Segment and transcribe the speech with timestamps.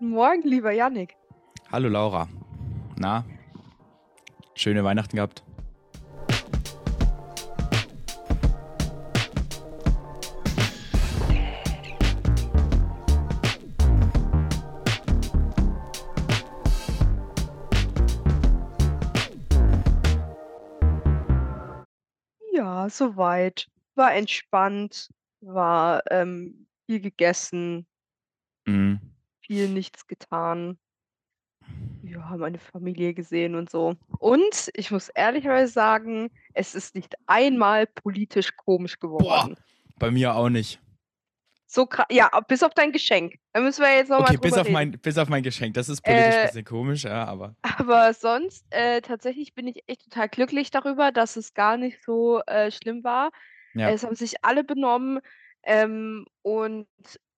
[0.00, 1.14] Guten Morgen, lieber Yannick.
[1.70, 2.26] Hallo Laura.
[2.96, 3.22] Na,
[4.54, 5.42] schöne Weihnachten gehabt?
[22.52, 23.66] Ja, soweit.
[23.94, 25.10] War entspannt,
[25.40, 27.86] war, ähm, viel gegessen,
[28.66, 29.09] Mhm.
[29.50, 30.78] Viel nichts getan.
[32.04, 33.96] Ja, meine Familie gesehen und so.
[34.20, 39.56] Und ich muss ehrlicherweise sagen, es ist nicht einmal politisch komisch Boah, geworden.
[39.98, 40.80] bei mir auch nicht.
[41.66, 43.34] So ja, bis auf dein Geschenk.
[43.52, 44.72] Da müssen wir jetzt noch mal Okay, bis auf reden.
[44.72, 45.74] mein bis auf mein Geschenk.
[45.74, 50.04] Das ist politisch Äh bisschen komisch, ja, aber Aber sonst, äh, tatsächlich bin ich echt
[50.04, 53.30] total glücklich darüber, dass es gar nicht so, äh, schlimm war.
[53.74, 53.90] Ja.
[53.90, 55.20] Es haben sich alle benommen,
[55.62, 56.86] ähm, und,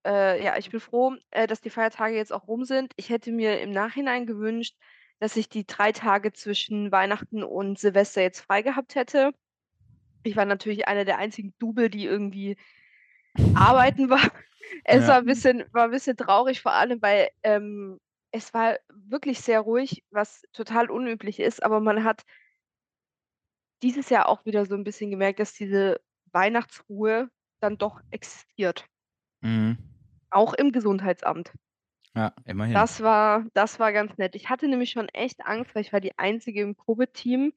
[0.06, 2.92] äh, ja, ich bin froh, äh, dass die Feiertage jetzt auch rum sind.
[2.96, 4.76] Ich hätte mir im Nachhinein gewünscht,
[5.20, 9.32] dass ich die 3 Tage zwischen Weihnachten und Silvester jetzt frei gehabt hätte.
[10.24, 12.56] Ich war natürlich eine der einzigen Double, die irgendwie
[13.54, 14.20] arbeiten war.
[14.84, 15.20] Es war Ja.
[15.20, 18.00] 'n bisschen war 'n bisschen traurig, vor allem, weil, ähm,
[18.32, 22.24] es war wirklich sehr ruhig, was total unüblich ist, aber man hat
[23.82, 28.86] dieses Jahr auch wieder so 'n bisschen gemerkt, dass diese Weihnachtsruhe dann doch existiert.
[29.42, 29.91] Mhm.
[30.32, 31.52] Auch im Gesundheitsamt.
[32.14, 32.88] Ja, immerhin.
[32.88, 34.34] Das war das war ganz nett.
[34.34, 37.52] Ich hatte nämlich schon echt Angst, weil ich war die Einzige im Covid-Team,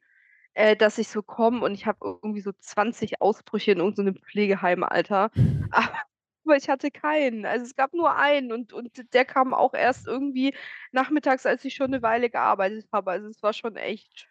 [0.56, 4.04] äh, dass ich so komme und ich habe irgendwie so 20 Ausbrüche in irgend so
[4.04, 5.32] 'nem Pflegeheim, Alter.
[6.46, 7.46] Aber ich hatte keinen.
[7.46, 10.56] Also, es gab nur einen und und der kam auch erst irgendwie
[10.92, 13.12] nachmittags, als ich schon 'ne Weile gearbeitet habe.
[13.12, 14.28] Also, es war schon echt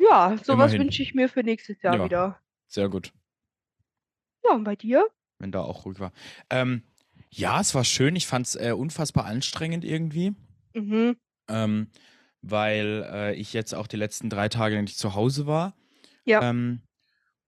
[0.00, 0.78] ja, so was Immerhin.
[0.78, 2.40] wünsche ich mir für nächstes Jahr Ja, wieder.
[2.68, 3.12] sehr gut.
[4.44, 5.08] Ja, und bei dir?
[5.40, 6.12] Wenn da auch ruhig war.
[6.50, 6.82] Ähm,
[7.36, 8.16] ja, es war schön.
[8.16, 10.34] Ich fand's, äh, unfassbar anstrengend irgendwie.
[10.74, 11.14] Mhm.
[11.48, 11.88] Ähm,
[12.42, 15.76] weil, äh, ich jetzt auch die letzten 3 Tage nicht zu Hause war.
[16.26, 16.40] Ja.
[16.40, 16.82] Ähm,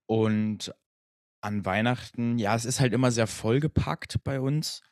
[0.06, 0.75] und
[1.43, 4.83] an Weihnachten ja, es ist halt immer sehr vollgepackt bei uns.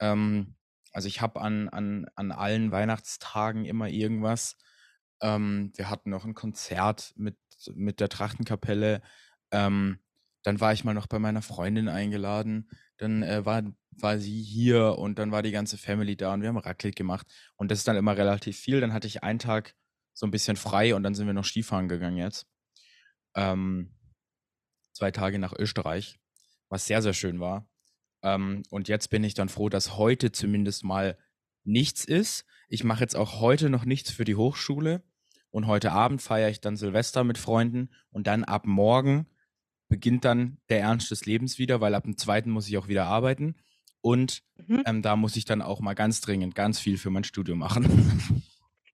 [0.00, 0.56] Ähm,
[0.92, 4.56] also, ich habe an an an allen Weihnachtstagen immer irgendwas.
[5.22, 7.38] Ähm, wir hatten noch 'n Konzert mit
[7.74, 9.02] mit der Trachtenkapelle.
[9.52, 10.00] Ähm,
[10.44, 12.70] dann war ich mal noch bei meiner Freundin eingeladen.
[12.98, 13.62] Dann, äh, war
[14.00, 17.26] war sie hier und dann war die ganze Family da und wir haben Raclette gemacht.
[17.56, 18.80] Und das ist dann immer relativ viel.
[18.80, 19.74] Dann hatte ich einen Tag
[20.14, 22.46] so 'n bisschen frei und dann sind wir noch Skifahren gegangen jetzt.
[23.36, 23.94] Ähm
[24.96, 26.18] 2 Tage nach Österreich,
[26.68, 27.68] was sehr, sehr schön war.
[28.22, 31.18] Ähm, und jetzt bin ich dann froh, dass heute zumindest mal
[31.64, 32.44] nichts ist.
[32.68, 35.02] Ich mache jetzt auch heute noch nichts für die Hochschule
[35.50, 39.26] und heute Abend feiere ich dann Silvester mit Freunden und dann ab morgen
[39.88, 42.50] beginnt dann der Ernst des Lebens wieder, weil ab dem 2.
[42.50, 43.56] muss ich auch wieder arbeiten
[44.00, 44.82] und, Mhm.
[44.84, 48.42] ähm, da muss ich dann auch mal ganz dringend ganz viel für mein Studium machen.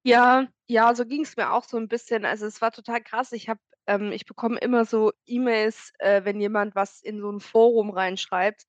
[0.06, 2.26] Ja, ja, so ging's mir auch so 'n bisschen.
[2.26, 3.32] Also, es war total krass.
[3.32, 7.40] Ich habe ähm, ich bekomme immer so E-Mails, äh, wenn jemand was in so 'n
[7.40, 8.64] Forum reinschreibt,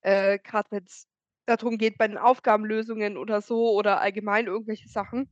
[0.00, 1.06] äh, grad wenn's
[1.46, 5.28] da drum geht bei den Aufgabenlösungen oder so oder allgemein irgendwelche Sachen.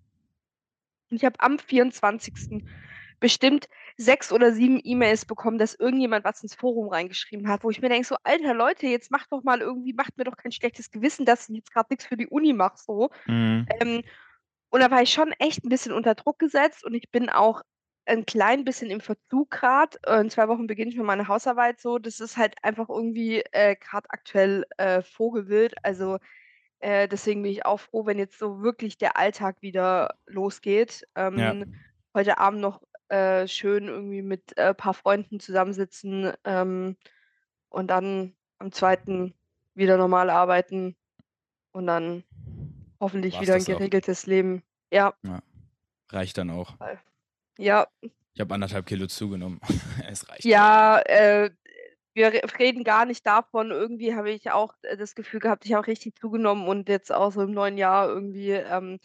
[1.11, 2.65] Und ich habe am 24.
[3.21, 7.83] bestimmt 6 oder 7 E-Mails bekommen, dass irgendjemand was ins Forum reingeschrieben hat, wo ich
[7.83, 10.91] mir denke so: „Alter, Leute, jetzt macht doch mal irgendwie macht mir doch kein schlechtes
[10.93, 13.69] Gewissen, dass ich jetzt grad nix für die Uni mache so.“ Mhm.
[13.81, 14.03] Ähm,
[14.71, 17.63] und da war ich schon echt 'n bisschen unter Druck gesetzt und ich bin auch
[18.07, 19.99] 'n klein bisschen im Verzug grad.
[20.07, 21.99] Äh, in 2 Wochen beginne ich mit meiner Hausarbeit so.
[21.99, 25.75] Das ist halt einfach irgendwie, äh, grad aktuell, äh, Vogelwild.
[25.85, 26.19] Also,
[26.81, 31.05] äh, deswegen bin ich auch froh, wenn jetzt so wirklich der Alltag wieder losgeht.
[31.35, 31.55] Ja.
[31.55, 31.67] Ähm,
[32.15, 36.97] heute Abend noch, äh, schön irgendwie mit, äh, paar Freunden zusammensitzen, ähm,
[37.71, 39.35] und dann am 2.
[39.75, 40.97] wieder normal arbeiten
[41.73, 42.25] und dann
[43.01, 43.79] hoffentlich War's wieder 'n das auch.
[43.79, 44.63] geregeltes Leben.
[44.93, 45.15] Ja.
[45.25, 45.41] Ja,
[46.13, 46.77] reicht dann auch.
[47.59, 47.89] Ja.
[48.35, 49.61] Ich habe 1,5 Kilo zugenommen.
[50.09, 50.45] Es reicht.
[50.45, 51.51] Ja, äh,
[52.15, 53.71] wir re reden gar nicht davon.
[53.71, 57.13] Irgendwie habe ich auch, äh, das Gefühl gehabt, ich habe auch richtig zugenommen und jetzt
[57.13, 58.99] auch so im neuen Jahr irgendwie, ähm,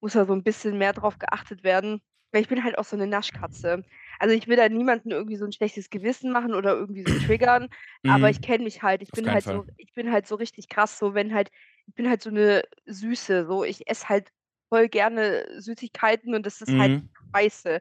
[0.00, 2.00] muss da so 'n bisschen mehr drauf geachtet werden.
[2.32, 3.82] Weil ich bin halt auch so 'ne Naschkatze.
[4.18, 7.68] Also, ich will da niemandem irgendwie so 'n schlechtes Gewissen machen oder irgendwie so triggern,
[8.06, 8.42] aber ich Mhm.
[8.42, 9.02] kenne mich halt.
[9.02, 9.62] Ich Auf bin halt Fall.
[9.62, 11.50] so ich bin halt so richtig krass, so wenn halt
[11.86, 13.64] ich bin halt so 'ne Süße, so.
[13.64, 14.30] Ich esse halt
[14.68, 17.08] voll gerne Süßigkeiten und das ist halt Mhm.
[17.34, 17.80] scheiße.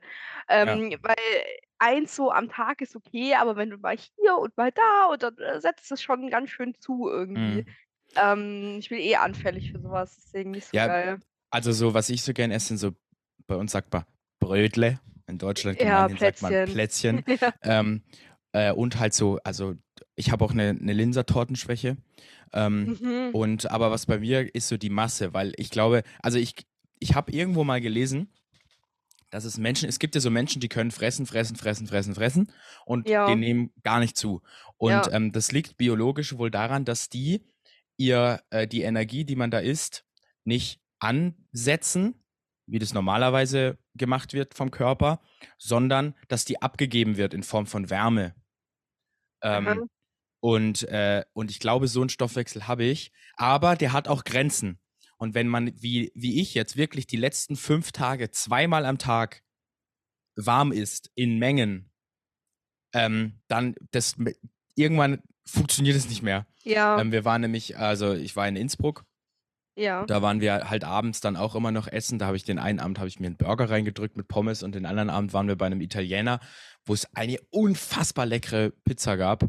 [0.63, 0.79] Ja.
[0.79, 1.15] Ähm, weil
[1.79, 5.23] eins so am Tag ist okay, aber wenn du mal hier und mal da und
[5.23, 7.63] dann, äh, setzt es schon ganz schön zu irgendwie.
[7.63, 7.77] Mhm.
[8.17, 11.21] Ähm, ich bin eh anfällig für so was, deswegen nicht so Ja, geil.
[11.51, 12.91] also, so was ich so gern esse, sind so
[13.47, 14.05] bei uns sagt man
[14.39, 14.99] Brötle.
[15.27, 17.23] In Deutschland Ja, sagt man Plätzchen.
[17.23, 17.23] Plätzchen.
[17.41, 17.53] Ja.
[17.63, 18.03] Ähm,
[18.53, 19.75] äh, und halt so also,
[20.15, 21.97] ich habe auch eine, eine Linsertortenschwäche.
[22.53, 23.29] Ähm, Mhm.
[23.33, 26.55] und aber was bei mir ist so die Masse, weil ich glaube, also ich,
[26.99, 28.29] ich habe irgendwo mal gelesen,
[29.29, 32.51] dass es Menschen, es gibt ja so Menschen, die können fressen, fressen, fressen, fressen, fressen
[32.85, 33.25] und Ja.
[33.27, 34.41] die nehmen gar nicht zu.
[34.77, 35.11] Und Ja.
[35.11, 37.43] ähm, das liegt biologisch wohl daran, dass die
[37.97, 40.05] ihr äh, die Energie, die man da isst,
[40.45, 42.23] nicht ansetzen,
[42.67, 45.21] wie das normalerweise gemacht wird vom Körper,
[45.57, 48.35] sondern dass die abgegeben wird in Form von Wärme.
[49.41, 49.89] Ähm,
[50.39, 54.79] und, äh, und ich glaube, so einen Stoffwechsel habe ich, aber der hat auch Grenzen.
[55.17, 59.43] Und wenn man, wie, wie ich jetzt, wirklich die letzten fünf Tage zweimal am Tag
[60.35, 61.91] warm isst, in Mengen,
[62.93, 64.15] ähm, dann das
[64.75, 66.45] irgendwann funktioniert es nicht mehr.
[66.63, 66.99] Ja.
[66.99, 69.05] Ähm, wir waren nämlich, also ich war in Innsbruck,
[69.77, 70.05] ja.
[70.05, 72.19] da waren wir halt abends dann auch immer noch essen.
[72.19, 74.75] Da habe ich den einen Abend habe ich mir einen Burger reingedrückt mit Pommes und
[74.75, 76.39] den anderen Abend waren wir bei einem Italiener,
[76.85, 79.45] wo es eine unfassbar leckere Pizza gab.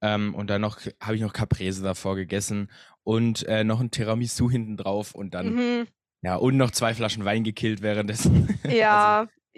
[0.00, 2.70] Ähm, und dann noch habe ich noch Caprese davor gegessen
[3.02, 5.86] und äh, noch ein Tiramisu hinten drauf und dann Mhm.
[6.22, 8.58] ja und noch zwei Flaschen Wein gekillt währenddessen.
[8.64, 8.76] also,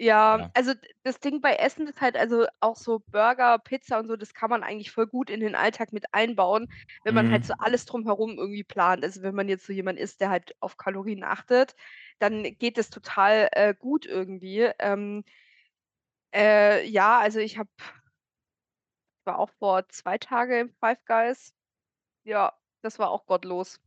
[0.03, 0.51] Ja, ja.
[0.53, 4.33] Also, das Ding bei Essen ist halt also auch so Burger, Pizza und so, das
[4.33, 6.67] kann man eigentlich voll gut in den Alltag mit einbauen,
[7.03, 7.59] wenn man halt so Mhm.
[7.59, 9.03] alles drumherum irgendwie plant.
[9.03, 11.75] Also, wenn man jetzt so jemand ist, der halt auf Kalorien achtet,
[12.19, 14.71] dann geht das total, äh, gut irgendwie.
[14.79, 15.23] Ähm,
[16.33, 17.69] äh, ja, also ich habe
[19.25, 21.53] war auch vor 2 Tage im Five Guys.
[22.25, 23.81] Ja, das war auch gottlos.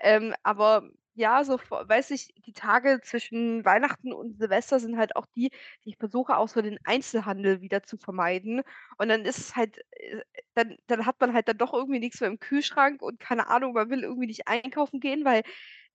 [0.00, 5.26] Ähm, aber ja, so weiß ich, die Tage zwischen Weihnachten und Silvester sind halt auch
[5.36, 5.50] die,
[5.84, 8.62] die ich versuche auch so den Einzelhandel wieder zu vermeiden.
[8.98, 10.22] Und dann ist es halt äh,
[10.54, 13.72] dann dann hat man halt dann doch irgendwie nix mehr im Kühlschrank und keine Ahnung,
[13.74, 15.42] man will irgendwie nicht einkaufen gehen, weil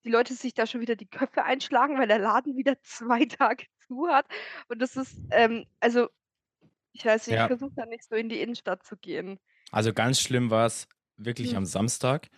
[0.06, 3.66] die Leute sich da schon wieder die Köpfe einschlagen, weil der Laden wieder 2 Tage
[3.88, 4.28] zu hat.
[4.70, 6.10] Und das ist, ähm also,
[6.94, 7.48] ich weiß nicht, ich Ja.
[7.48, 9.40] versuche da nicht so in die Innenstadt zu gehen.
[9.72, 11.58] Also ganz schlimm war es wirklich Mhm.
[11.58, 12.30] am Samstag,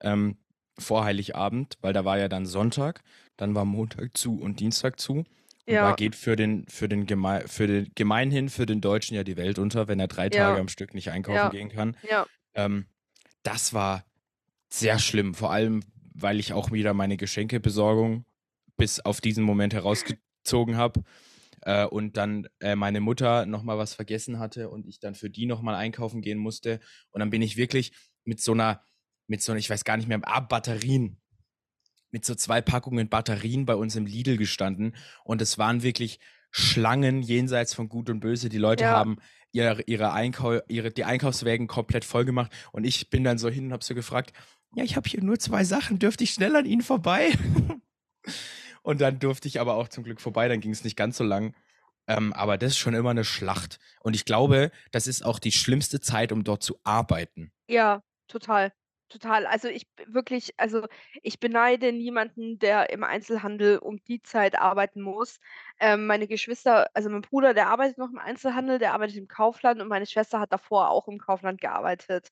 [0.00, 0.38] ähm,
[0.78, 3.02] vor Heiligabend, weil da war ja dann Sonntag,
[3.36, 5.18] dann war Montag zu und Dienstag zu.
[5.18, 5.26] Und
[5.66, 5.92] da Ja.
[5.94, 9.58] geht für den, für den Gemei für den gemeinhin für den Deutschen ja die Welt
[9.58, 10.60] unter, wenn er drei Tage Ja.
[10.60, 11.48] am Stück nicht einkaufen Ja.
[11.50, 11.96] gehen kann.
[12.08, 12.26] Ja.
[12.54, 12.86] Ähm,
[13.44, 14.04] das war
[14.70, 15.82] sehr schlimm, vor allem,
[16.14, 18.24] weil ich auch wieder meine Geschenkebesorgung
[18.76, 21.02] bis auf diesen Moment herausgezogen habe.
[21.60, 25.30] Äh, und dann äh, meine Mutter noch mal was vergessen hatte und ich dann für
[25.30, 26.80] die noch mal einkaufen gehen musste.
[27.10, 27.92] Und dann bin ich wirklich
[28.24, 28.82] mit so einer,
[29.26, 31.18] mit so ich weiß gar nicht mehr, ah, Batterien,
[32.10, 34.94] mit so zwei Packungen Batterien bei uns im Lidl gestanden.
[35.24, 36.20] Und es waren wirklich
[36.50, 38.48] Schlangen jenseits von Gut und Böse.
[38.50, 38.90] Die Leute Ja.
[38.90, 39.16] haben
[39.50, 42.52] ihre, ihre, Einkau ihre die Einkaufswägen komplett voll gemacht.
[42.72, 44.32] Und ich bin dann so hin und habe so gefragt,
[44.74, 47.30] ja, ich habe hier nur zwei Sachen, dürfte ich schnell an ihnen vorbei?
[48.82, 51.24] und dann durfte ich aber auch zum Glück vorbei, dann ging es nicht ganz so
[51.24, 51.54] lang.
[52.06, 53.78] Ähm, aber das ist schon immer eine Schlacht.
[54.00, 57.52] Und ich glaube, das ist auch die schlimmste Zeit, um dort zu arbeiten.
[57.68, 58.72] Ja, total,
[59.12, 59.46] total.
[59.46, 60.86] Also, ich wirklich also,
[61.22, 65.38] ich beneide niemanden, der im Einzelhandel um die Zeit arbeiten muss.
[65.80, 69.80] Ähm, meine Geschwister also, mein Bruder, der arbeitet noch im Einzelhandel, der arbeitet im Kaufland
[69.80, 72.30] und meine Schwester hat davor auch im Kaufland gearbeitet.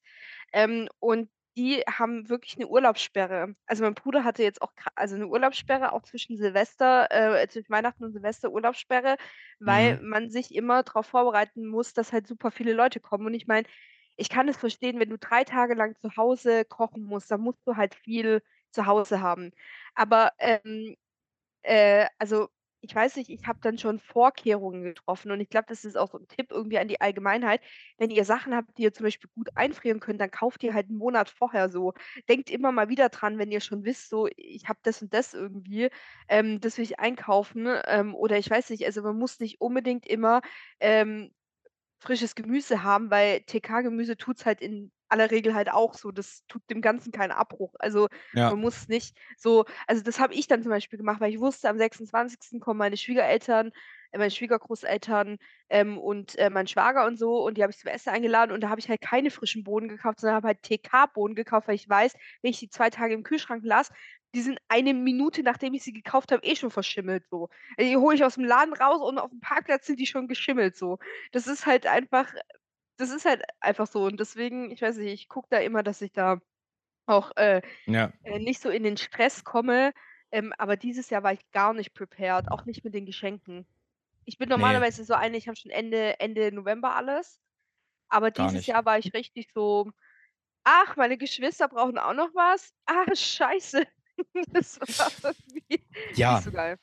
[0.53, 3.57] Ähm, und die haben wirklich 'ne Urlaubssperre.
[3.67, 8.05] Also, mein Bruder hatte jetzt auch also, 'ne Urlaubssperre auch zwischen Silvester äh, zwischen Weihnachten
[8.05, 9.17] und Silvester Urlaubssperre,
[9.61, 10.01] weil Mhm.
[10.01, 13.27] man sich immer drauf vorbereiten muss, dass halt super viele Leute kommen.
[13.27, 13.67] Und ich meine,
[14.21, 17.61] ich kann es verstehen, wenn du 3 Tage lang zu Hause kochen musst, dann musst
[17.67, 19.53] du halt viel zu Hause haben.
[19.97, 20.97] Aber, ähm,
[21.63, 22.49] äh, also,
[22.83, 26.11] ich weiß nicht, ich habe dann schon Vorkehrungen getroffen und ich glaube, das ist auch
[26.13, 27.61] so 'n Tipp irgendwie an die Allgemeinheit.
[27.99, 30.89] Wenn ihr Sachen habt, die ihr zum Beispiel gut einfrieren könnt, dann kauft ihr halt
[30.91, 31.95] 'n Monat vorher so.
[32.29, 35.35] Denkt immer mal wieder dran, wenn ihr schon wisst, so: „Ich habe das und das
[35.35, 35.91] irgendwie,
[36.29, 40.07] ähm, das will ich einkaufen“, ähm, oder ich weiß nicht, also, man muss nicht unbedingt
[40.07, 40.41] immer,
[40.81, 41.33] ähm,
[42.01, 46.11] frisches Gemüse haben, weil TK-Gemüse tut's halt in aller Regel halt auch so.
[46.13, 47.75] Das tut dem Ganzen keinen Abbruch.
[47.79, 48.53] Also, Ja.
[48.53, 51.69] man muss nicht so also, das habe ich dann zum Beispiel gemacht, weil ich wusste,
[51.69, 52.61] am 26.
[52.61, 53.73] kommen meine Schwiegereltern
[54.13, 55.39] äh, meine Schwiegergroßeltern,
[55.69, 58.61] ähm, und, äh, mein Schwager und so und die habe ich zum Essen eingeladen und
[58.63, 61.89] da habe ich halt keine frischen Bohnen gekauft, sondern habe halt TK-Bohnen gekauft, weil ich
[61.89, 63.93] weiß, wenn ich die 2 Tage im Kühlschrank lasse,
[64.35, 67.49] die sind eine Minute, nachdem ich sie gekauft habe, eh schon verschimmelt so.
[67.77, 70.99] Also, die hole ich aus'm Laden raus und auf'm Parkplatz sind die schon geschimmelt so.
[71.33, 72.33] Das ist halt einfach
[73.01, 76.03] das ist halt einfach so und deswegen, ich weiß nicht, ich gucke da immer, dass
[76.03, 76.41] ich da
[77.07, 78.13] auch, äh, Ja.
[78.25, 79.93] äh, nicht so in den Stress komme,
[80.33, 83.67] ähm, aber dieses Jahr war ich gar nicht prepared, auch nicht mit den Geschenken.
[84.27, 87.41] Ich bin normalerweise so eine, ich habe schon Ende Ende November alles,
[88.11, 88.69] aber Gar dieses nicht.
[88.69, 89.91] Jahr war ich richtig so:
[90.65, 92.75] „Ach, meine Geschwister brauchen auch noch was?
[92.87, 93.87] Ach, scheiße.“
[94.53, 96.33] Das war irgendwie Ja.
[96.33, 96.79] nicht so geil.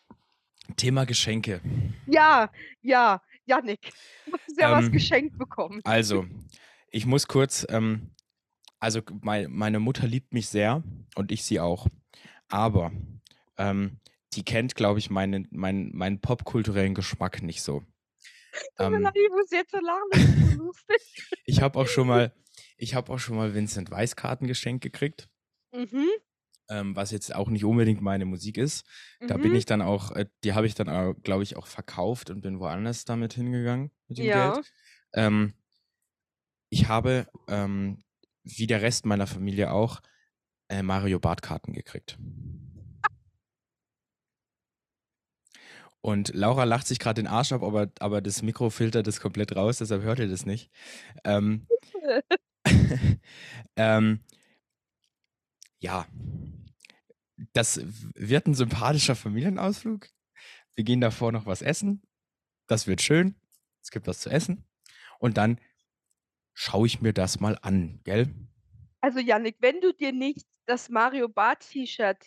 [0.76, 1.62] Thema Geschenke.
[2.06, 2.50] Ja,
[2.82, 3.92] ja, Jannik,
[4.26, 5.82] du hast ja was Ähm, geschenkt bekommen.
[5.84, 6.26] also,
[6.90, 8.12] ich muss kurz, ähm,
[8.80, 10.84] also mei meine Mutter liebt mich sehr
[11.16, 11.88] und ich sie auch.
[12.50, 12.92] Aber
[13.58, 14.00] ähm,
[14.34, 17.84] die kennt, glaube ich, meinen meinen meinen popkulturellen Geschmack nicht so.
[18.78, 21.30] Tut mir Ähm, leid, ich muss jetzt so lachen, das ist so lustig.
[21.46, 22.34] ich habe auch schon mal
[22.78, 25.30] ich habe auch schon mal Vincent Weiss Karten geschenkt gekriegt,
[25.74, 26.08] Mhm.
[26.70, 28.86] Ähm, was jetzt auch nicht unbedingt meine Musik ist.
[29.28, 29.56] Da bin Mhm.
[29.56, 33.06] ich dann auch äh, die habe ich dann glaube ich, auch verkauft und bin woanders
[33.06, 34.54] damit hingegangen mit dem Ja.
[34.54, 34.66] Geld.
[35.14, 35.54] Ähm,
[36.70, 38.04] ich habe, ähm,
[38.44, 40.02] wie der Rest meiner Familie auch,
[40.70, 42.18] äh, Mario Barth Karten gekriegt.
[46.02, 49.56] Und Laura lacht sich gerade den Arsch ab, aber aber das Mikro filtert das komplett
[49.56, 50.70] raus, deshalb hört ihr das nicht.
[51.24, 51.68] Ähm
[53.78, 54.20] ähm
[55.82, 56.06] ja.
[57.54, 57.80] Das
[58.16, 60.10] wird 'n sympathischer Familienausflug.
[60.76, 62.04] Wir gehen davor noch was essen.
[62.68, 63.36] Das wird schön.
[63.84, 64.66] Es gibt was zu essen.
[65.20, 65.60] Und dann
[66.54, 68.34] schaue ich mir das mal an, gell?
[69.04, 72.18] Also, Jannik, wenn du dir nicht das Mario Barth T-Shirt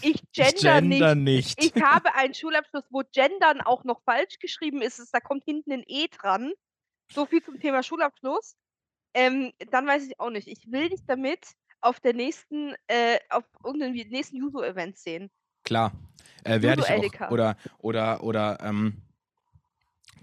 [0.00, 1.14] ich Ich gender gender nicht.
[1.14, 1.58] nicht.
[1.58, 5.00] Ich habe einen Schulabschluss, wo gendern auch noch falsch geschrieben ist.
[5.14, 6.52] Da kommt hinten 'n E dran.
[7.14, 8.56] So viel zum Thema Schulabschluss.
[9.14, 10.48] Ähm, dann weiß ich auch nicht.
[10.48, 15.30] Ich will dich damit auf der nächsten äh, auf irgendeinem nächsten Juso-Event sehen.
[15.64, 15.92] Klar,
[16.44, 17.12] äh, werde ich auch.
[17.26, 19.02] Oder oder oder, ähm,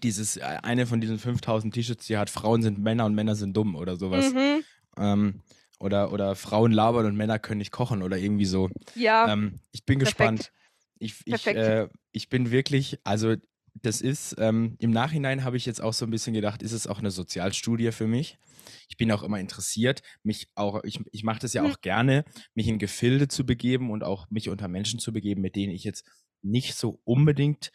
[0.01, 3.55] dieses äh, eine von diesen 5.000 T-Shirts, die hat: „Frauen sind Männer und Männer sind
[3.55, 4.33] dumm“ oder so was.
[4.33, 4.63] Mhm.
[4.97, 5.41] Ähm,
[5.79, 8.69] oder oder „Frauen labern und Männer können nicht kochen“ oder irgendwie so.
[8.95, 9.29] Ja.
[9.29, 10.47] Ähm, ich bin Perfekt.
[10.47, 10.51] gespannt.
[10.99, 13.35] Ich ich, äh ich bin wirklich also,
[13.81, 16.87] das ist ähm, im Nachhinein habe ich jetzt auch so 'n bisschen gedacht, ist es
[16.87, 18.37] auch 'ne Sozialstudie für mich.
[18.89, 22.25] Ich bin auch immer interessiert, mich auch ich ich mache das ja auch gerne,
[22.55, 25.83] mich in Gefilde zu begeben und auch mich unter Menschen zu begeben, mit denen ich
[25.83, 26.05] jetzt
[26.41, 27.71] nicht so unbedingt,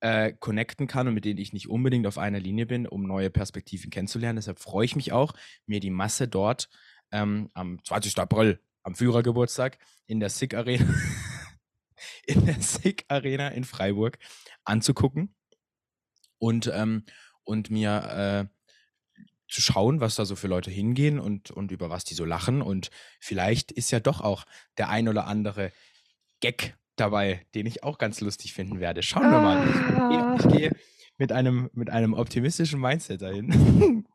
[0.00, 3.30] äh, connecten kann und mit denen ich nicht unbedingt auf einer Linie bin, um neue
[3.30, 4.36] Perspektiven kennenzulernen.
[4.36, 5.34] Deshalb freue ich mich auch,
[5.66, 6.68] mir die Masse dort,
[7.12, 8.22] ähm, am 20.
[8.22, 10.86] April, am Führergeburtstag in der SICK Arena
[12.26, 14.18] in der SICK Arena in Freiburg
[14.64, 15.34] anzugucken
[16.38, 17.04] und ähm,
[17.44, 18.56] und mir, äh,
[19.48, 22.62] zu schauen, was da so für Leute hingehen und und über was die so lachen.
[22.62, 24.44] Und vielleicht ist ja doch auch
[24.78, 25.72] der ein oder andere
[26.40, 29.02] Gag dabei, den ich auch ganz lustig finden werde.
[29.02, 29.66] Schauen wir mal.
[29.68, 30.36] Ich gehe Ah.
[30.38, 30.70] ich gehe
[31.18, 34.06] mit einem mit einem optimistischen Mindset dahin.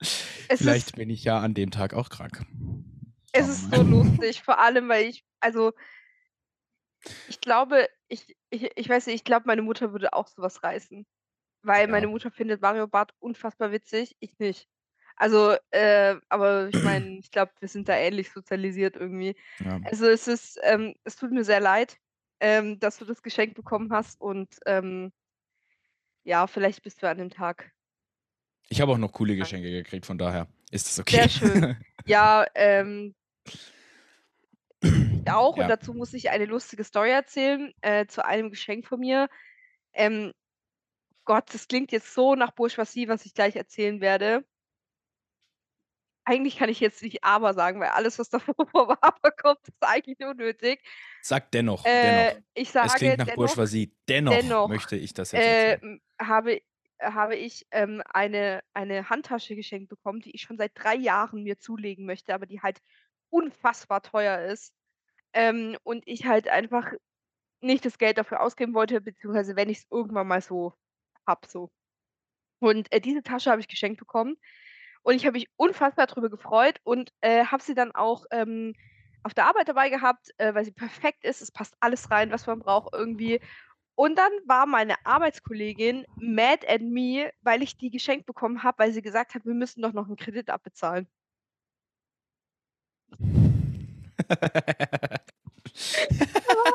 [0.50, 2.44] Vielleicht bin ich ja an dem Tag auch krank.
[3.32, 5.72] es ist so lustig, vor allem, weil ich also
[7.28, 10.62] ich glaube, ich ich ich weiß nicht, ich glaube, meine Mutter würde auch so was
[10.62, 11.06] reißen,
[11.62, 12.10] weil meine Ja.
[12.12, 14.68] Mutter findet Mario Barth unfassbar witzig, ich nicht.
[15.16, 19.36] Also, äh, aber ich meine, ich glaube, wir sind da ähnlich sozialisiert irgendwie.
[19.64, 19.80] Ja.
[19.84, 21.96] Also, es ist ähm, es tut mir sehr leid,
[22.40, 25.12] ähm, dass du das geschenkt bekommen hast und, ähm
[26.24, 27.70] ja, vielleicht bist du an dem Tag
[28.70, 29.36] Ich habe auch noch coole.
[29.36, 31.28] Geschenke gekriegt, von daher ist das Sehr okay.
[31.28, 31.76] schön.
[32.06, 33.14] Ja, ähm
[35.30, 35.70] auch und Ja.
[35.70, 39.28] dazu muss ich eine lustige Story erzählen, äh, zu einem Geschenk von mir.
[39.94, 40.32] Ähm,
[41.26, 44.44] Gott, das klingt jetzt so nach Bourgeoisie, was ich gleich erzählen werde.
[46.26, 49.76] Eigentlich kann ich jetzt nicht „aber“ sagen, weil alles, was davor vom „aber“ kommt, ist
[49.82, 50.82] eigentlich unnötig.
[51.20, 52.40] Sag dennoch, Äh, dennoch.
[52.54, 53.96] ich Es sage klingt nach dennoch Bourgeoisie.
[54.08, 55.80] Dennoch dennoch, möchte ich das jetzt äh, erzählen.
[56.20, 56.60] habe
[57.02, 61.58] habe ich, ähm, eine eine Handtasche geschenkt bekommen, die ich schon seit 3 Jahren mir
[61.58, 62.80] zulegen möchte, aber die halt
[63.30, 64.74] unfassbar teuer ist.
[65.34, 66.92] Ähm, und ich halt einfach
[67.62, 70.74] nicht das Geld dafür ausgeben wollte, beziehungsweise wenn ich's irgendwann mal so
[71.26, 71.70] habe so.
[72.60, 74.36] Und, äh, diese Tasche habe ich geschenkt bekommen
[75.02, 78.74] und ich habe mich unfassbar drüber gefreut und, äh, habe sie dann auch, ähm,
[79.24, 81.42] auf der Arbeit dabei gehabt, äh, weil sie perfekt ist.
[81.42, 83.40] Es passt alles rein, was man braucht irgendwie.
[83.96, 88.92] Und dann war meine Arbeitskollegin mad at me, weil ich die geschenkt bekommen habe, weil
[88.92, 91.08] sie gesagt hat: „Wir müssen doch noch 'n Kredit abbezahlen.“
[96.46, 96.72] War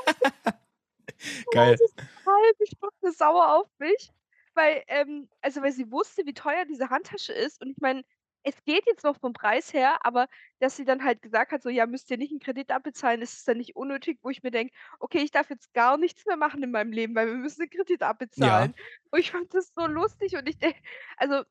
[1.51, 1.77] sie Geil.
[1.77, 1.87] sie
[2.25, 4.09] total geschockt sauer auf mich,
[4.53, 8.03] weil, ähm also, weil sie wusste, wie teuer diese Handtasche ist und ich meine,
[8.43, 10.27] es geht jetzt noch vom Preis her, aber
[10.59, 13.33] dass sie dann halt gesagt hat, so: „Ja, müsst ihr nicht 'n Kredit abbezahlen, ist
[13.37, 16.37] es dann nicht unnötig?“ Wo ich mir denke: „Okay, ich darf jetzt gar nichts mehr
[16.37, 18.01] machen in meinem Leben, weil wir müssen den Kredit
[18.35, 18.69] Ja.
[18.69, 18.73] abbezahlen.“
[19.11, 20.79] Und ich fand das so lustig und ich denke
[21.17, 21.43] also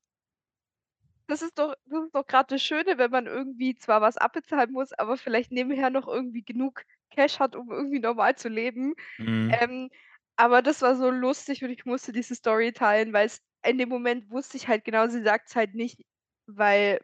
[1.29, 4.73] das ist doch das ist doch grad das Schöne, wenn man irgendwie zwar was abbezahlen
[4.73, 8.95] muss, aber vielleicht nebenher noch irgendwie genug Cash hat, um irgendwie normal zu leben.
[9.19, 9.59] Mhm.
[9.61, 9.91] Ähm,
[10.37, 14.31] aber das war so lustig und ich musste diese Story teilen, weil's in dem Moment
[14.31, 16.01] wusste ich halt genau, sie sagt's halt nicht,
[16.47, 17.01] weil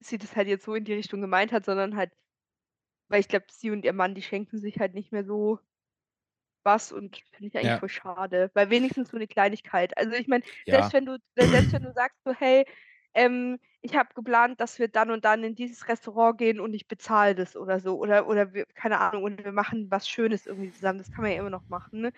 [0.00, 2.12] sie das halt jetzt so in die Richtung gemeint hat, sondern halt
[3.08, 5.60] weil ich glaube, sie und ihr Mann, die schenken sich halt nicht mehr so
[6.66, 7.78] was und finde ich eigentlich Ja.
[7.78, 9.96] voll schade, weil wenigstens so 'ne Kleinigkeit.
[9.96, 10.90] Also, ich meine, Ja.
[10.90, 12.64] selbst wenn du selbst wenn du sagst so: „Hey,
[13.14, 16.88] ähm, ich habe geplant, dass wir dann und dann in dieses Restaurant gehen und ich
[16.88, 17.96] bezahle das oder so.
[17.98, 20.98] Oder oder wir keine Ahnung, und wir machen was Schönes irgendwie zusammen.
[20.98, 22.12] Das kann man ja immer noch machen, ne?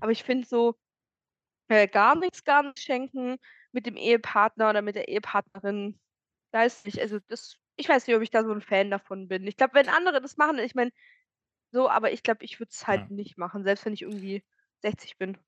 [0.00, 0.76] Aber ich finde so,
[1.68, 3.38] äh, gar nichts gar nichts schenken
[3.72, 6.00] mit dem Ehepartner oder mit der Ehepartnerin,
[6.52, 9.46] weiß nicht, also das ich weiß nicht, ob ich da so 'n Fan davon bin.
[9.48, 10.92] Ich glaube, wenn andere das machen ich meine
[11.72, 13.10] so, aber ich glaube, ich würde es halt Ja.
[13.10, 14.44] nicht machen, selbst wenn ich irgendwie
[14.82, 15.38] 60 bin.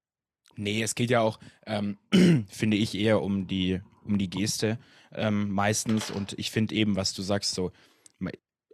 [0.57, 1.99] Ne, es geht ja auch, ähm,
[2.49, 4.79] finde ich, eher um die um die Geste,
[5.13, 7.71] ähm, meistens und ich finde eben, was du sagst, so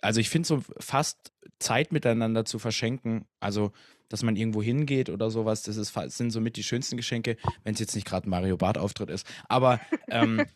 [0.01, 3.73] also, ich finde so fast Zeit miteinander zu verschenken, also,
[4.09, 7.81] dass man irgendwo hingeht oder so was, das ist sind somit die schönsten Geschenke, wenn's
[7.81, 9.27] jetzt nicht grad 'n Mario Barth Auftritt ist.
[9.49, 9.81] Aber,
[10.11, 10.47] ähm,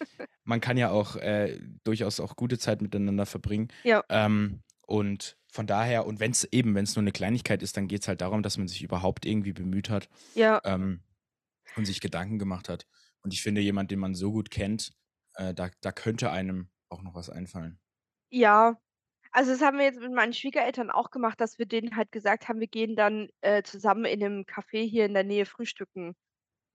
[0.45, 3.67] man kann ja auch, äh, durchaus auch gute Zeit miteinander verbringen.
[3.83, 4.05] Ja.
[4.11, 8.21] Ähm, und von daher und wenn's eben wenn's nur 'ne Kleinigkeit ist, dann geht's halt
[8.21, 10.61] darum, dass man sich überhaupt irgendwie bemüht hat, Ja.
[10.65, 11.01] ähm,
[11.75, 12.87] und sich Gedanken gemacht hat.
[13.23, 14.93] Und ich finde, jemand, den man so gut kennt,
[15.35, 17.81] äh, da da könnte einem auch noch was einfallen.
[18.35, 18.79] Ja,
[19.33, 22.49] also, das haben wir jetzt mit meinen Schwiegereltern auch gemacht, dass wir denen halt gesagt
[22.49, 26.15] haben, wir gehen dann, äh, zusammen in 'nem Café hier in der Nähe frühstücken.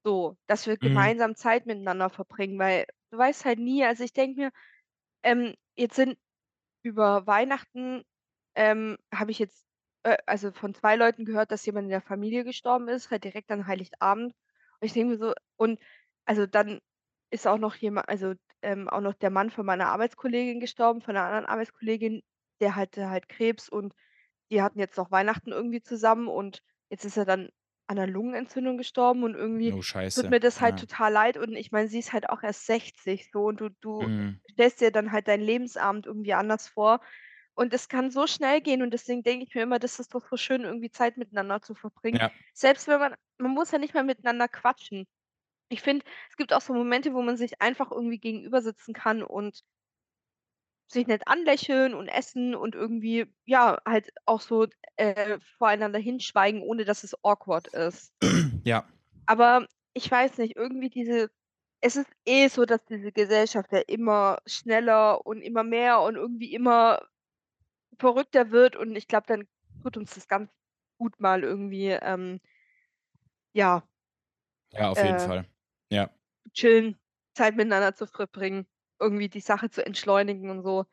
[0.05, 1.17] So, dass wir Mhm.
[1.17, 4.51] gemeinsam Zeit miteinander verbringen, weil du weißt halt nie also, ich denke mir,
[5.23, 6.17] ähm, jetzt sind
[6.83, 8.03] über Weihnachten,
[8.55, 9.65] ähm, habe ich jetzt,
[10.03, 13.51] äh, also, von 2 Leuten gehört, dass jemand in der Familie gestorben ist, halt direkt
[13.51, 14.33] an Heiligabend.
[14.81, 15.79] Und ich denke mir so und
[16.25, 16.79] also, dann
[17.31, 21.15] ist auch noch jema also, ähm, auch noch der Mann von meiner Arbeitskollegin gestorben, von
[21.15, 22.21] 'ner anderen Arbeitskollegin,
[22.61, 23.93] der hatte halt Krebs und
[24.51, 27.49] die hatten jetzt noch Weihnachten irgendwie zusammen und jetzt ist er dann
[27.87, 29.81] an 'ner Lungenentzündung gestorben und irgendwie Oh,
[30.15, 30.79] tut mir das halt ja.
[30.79, 34.09] total leid und ich meine, sie ist halt auch erst 60 so und du du
[34.09, 34.39] Mhm.
[34.53, 37.01] stellst dir dann halt deinen Lebensabend irgendwie anders vor
[37.55, 40.25] und es kann so schnell gehen und deswegen denke ich mir immer, das ist doch
[40.29, 42.19] so schön, irgendwie Zeit miteinander zu verbringen.
[42.19, 42.31] Ja.
[42.53, 45.07] Selbst wenn man man muss ja nicht mal miteinander quatschen.
[45.69, 49.23] Ich finde, es gibt auch so Momente, wo man sich einfach irgendwie gegenüber sitzen kann
[49.23, 49.63] und
[50.89, 56.85] sich nett anlächeln und essen und irgendwie, ja, halt auch so, äh, voreinander hinschweigen, ohne
[56.85, 58.13] dass es awkward ist.
[58.63, 58.85] Ja.
[59.25, 61.29] Aber ich weiß nicht, irgendwie diese
[61.81, 66.53] es ist eh so, dass diese Gesellschaft ja immer schneller und immer mehr und irgendwie
[66.53, 67.01] immer
[67.99, 69.47] verrückter wird und ich glaube, dann
[69.83, 70.51] tut uns das ganz
[70.97, 72.39] gut mal irgendwie, ähm
[73.57, 73.83] ja
[74.73, 75.45] Ja, auf jeden äh Fall.
[75.89, 76.09] Ja.
[76.53, 76.95] chillen,
[77.33, 78.67] Zeit miteinander zu verbringen,
[78.99, 80.85] irgendwie die Sache zu entschleunigen und so.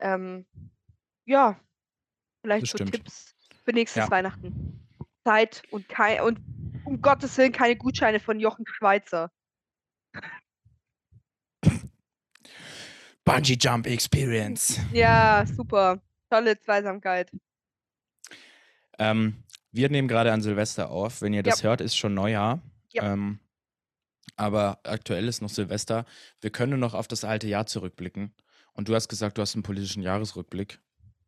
[0.00, 0.46] Ähm,
[1.24, 1.58] ja,
[2.42, 2.78] vielleicht so.
[2.78, 4.10] Tipps für nächstes Ja.
[4.10, 4.52] Weihnachten.
[5.24, 6.38] Zeit und kei und
[6.84, 9.30] um Gottes Willen keine Gutscheine von Jochen Schweizer.
[13.24, 14.80] Bungee Jump Experience.
[14.92, 16.00] Ja, super.
[16.30, 17.30] Tolle Zweisamkeit.
[18.98, 21.22] Ähm, wir nehmen grade an Silvester auf.
[21.22, 21.54] Wenn ihr Ja.
[21.54, 22.62] das hört, ist schon Neujahr.
[22.92, 23.02] Ja.
[23.02, 23.40] Ähm,
[24.36, 26.06] aber aktuell ist noch Silvester.
[26.40, 28.34] Wir können noch auf das alte Jahr zurückblicken.
[28.74, 30.80] Und du hast gesagt, du hast 'n politischen Jahresrückblick.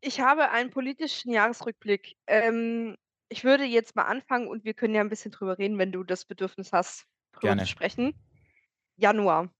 [0.05, 2.17] Ich habe einen politischen Jahresrückblick.
[2.27, 2.97] Ähm,
[3.29, 6.03] ich würde jetzt mal anfangen und wir können ja 'n bisschen drüber reden, wenn du
[6.03, 7.69] das Bedürfnis hast, drüber zu Gerne.
[7.69, 8.13] sprechen.
[8.97, 9.55] Januar.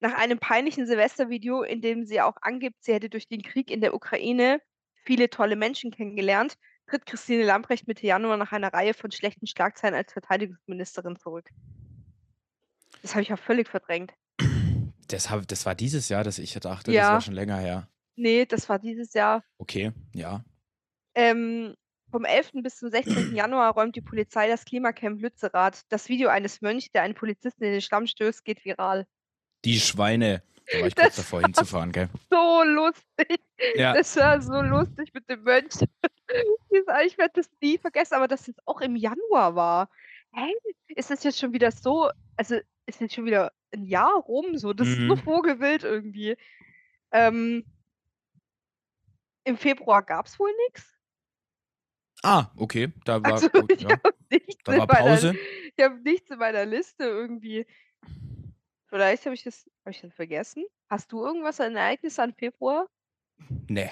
[0.00, 3.80] Nach einem peinlichen Silvestervideo, in dem sie auch angibt, sie hätte durch den Krieg in
[3.82, 4.60] der Ukraine
[5.04, 9.94] viele tolle Menschen kennengelernt, tritt Christine Lambrecht Mitte Januar nach einer Reihe von schlechten Schlagzeilen
[9.94, 11.48] als Verteidigungsministerin zurück.
[13.02, 14.12] Das habe ich ja völlig verdrängt.
[15.08, 17.20] Das habe das war dieses Jahr, dass ich dachte, das war Ja.
[17.20, 17.88] schon länger her.
[18.16, 19.44] Ne, das war dieses Jahr.
[19.58, 20.44] Okay, ja.
[21.14, 21.74] Ähm,
[22.10, 22.62] vom 11.
[22.62, 23.34] bis zum 16.
[23.34, 25.82] Januar räumt die Polizei das Klimacamp Lützerath.
[25.88, 29.06] Das Video eines Mönchs, der einen Polizisten in den Schlamm stößt, geht viral.
[29.64, 30.42] Die Schweine.
[30.72, 32.08] Da war ich kurz Das davor war hinzufahren, gell?
[32.30, 33.40] so lustig.
[33.74, 33.92] Ja.
[33.92, 35.74] Das war so lustig mit dem Mönch.
[37.04, 39.90] Ich werde das nie vergessen, aber dass es auch im Januar war.
[40.34, 40.52] Hä?
[40.88, 44.72] Ist das jetzt schon wieder so also, ist jetzt schon wieder 'n Jahr rum so?
[44.72, 45.22] Das ist so Mhm.
[45.22, 46.36] vogelwild irgendwie.
[47.12, 47.64] Ähm
[49.46, 50.94] im Februar gab's wohl nix.
[52.22, 54.00] Ah, okay, da war Also, gut, ich ja.
[54.30, 55.38] nichts Da war meiner Pause.
[55.76, 57.66] ich habe nichts in meiner Liste irgendwie.
[58.94, 60.64] Vielleicht habe ich das habe ich das vergessen?
[60.88, 62.86] Hast du irgendwas an Ereignissen an Februar?
[63.68, 63.90] Ne,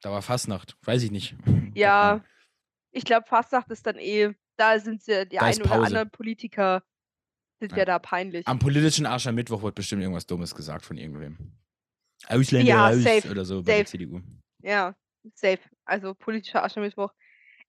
[0.00, 0.76] da war Fastnacht.
[0.84, 1.34] Weiß ich nicht.
[1.74, 2.24] Ja,
[2.92, 6.84] ich glaube, Fastnacht ist dann eh da sind sie die Da einen oder anderen Politiker
[7.58, 7.84] sind ja Ja.
[7.84, 8.46] da peinlich.
[8.46, 11.36] Am politischen Aschermittwoch wurde bestimmt irgendwas Dummes gesagt von irgendwem.
[12.28, 13.86] Ausländer Ja, safe, oder so bei der.
[13.86, 14.20] CDU.
[14.62, 14.94] Ja,
[15.34, 15.58] safe.
[15.84, 17.12] Also, politischer Aschermittwoch.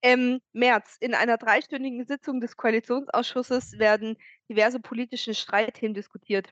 [0.03, 0.97] Ähm, März.
[1.01, 4.15] In einer dreistündigen Sitzung des Koalitionsausschusses werden
[4.49, 6.49] diverse politische Streitthemen diskutiert.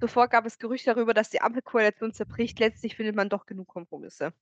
[0.00, 2.58] Zuvor gab es Gerüchte darüber, dass die Ampelkoalition zerbricht.
[2.58, 4.32] Letztlich findet man doch genug Kompromisse.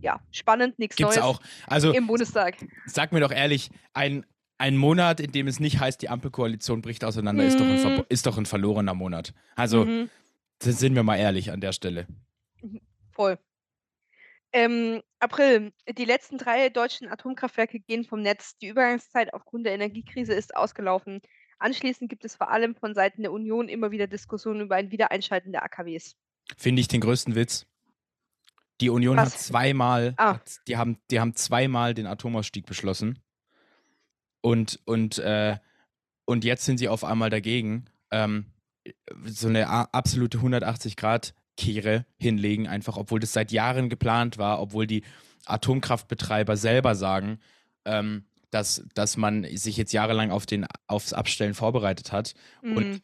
[0.00, 1.40] Ja, spannend, nix Gibt's Neues auch.
[1.66, 2.56] Also, im Bundestag.
[2.86, 4.26] sag mir doch ehrlich, ein
[4.60, 8.02] ein Monat, in dem es nicht heißt, die Ampelkoalition bricht auseinander, ist doch 'n verbo
[8.02, 8.06] Mhm.
[8.08, 9.32] ist doch 'n verlorener Monat.
[9.56, 10.10] Also Mhm.
[10.60, 12.06] Sind wir mal ehrlich an der Stelle.
[12.62, 12.80] Mhm,
[13.12, 13.38] voll.
[14.52, 15.72] Ähm, April.
[15.96, 18.56] Die letzten drei deutschen Atomkraftwerke gehen vom Netz.
[18.58, 21.20] Die Übergangszeit aufgrund der Energiekrise ist ausgelaufen.
[21.58, 25.52] Anschließend gibt es vor allem von Seiten der Union immer wieder Diskussionen über ein Wiedereinschalten
[25.52, 26.14] der AKWs.
[26.56, 27.66] Finde ich den größten Witz.
[28.80, 29.32] Die Union Was?
[29.34, 30.34] hat zweimal, Ah.
[30.34, 33.18] hat, die, haben, die haben zweimal den Atomausstieg beschlossen.
[34.40, 35.56] Und, und, äh,
[36.24, 37.90] und jetzt sind sie auf einmal dagegen.
[38.12, 38.46] Ähm,
[39.24, 40.40] so eine absolute
[41.58, 45.02] 180-Grad-Kehre hinlegen, einfach, obwohl das seit Jahren geplant war, obwohl die
[45.46, 47.38] Atomkraftbetreiber selber sagen,
[47.84, 52.34] ähm, dass, dass man sich jetzt jahrelang auf den, aufs Abstellen vorbereitet hat.
[52.62, 53.00] Und Mhm.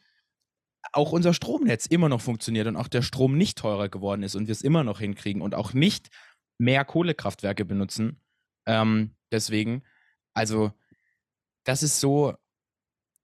[0.93, 4.47] auch unser Stromnetz immer noch funktioniert und auch der Strom nicht teurer geworden ist und
[4.47, 6.09] wir es immer noch hinkriegen und auch nicht
[6.57, 8.21] mehr Kohlekraftwerke benutzen.
[8.65, 9.83] Ähm, deswegen,
[10.33, 10.71] also,
[11.63, 12.33] das ist so,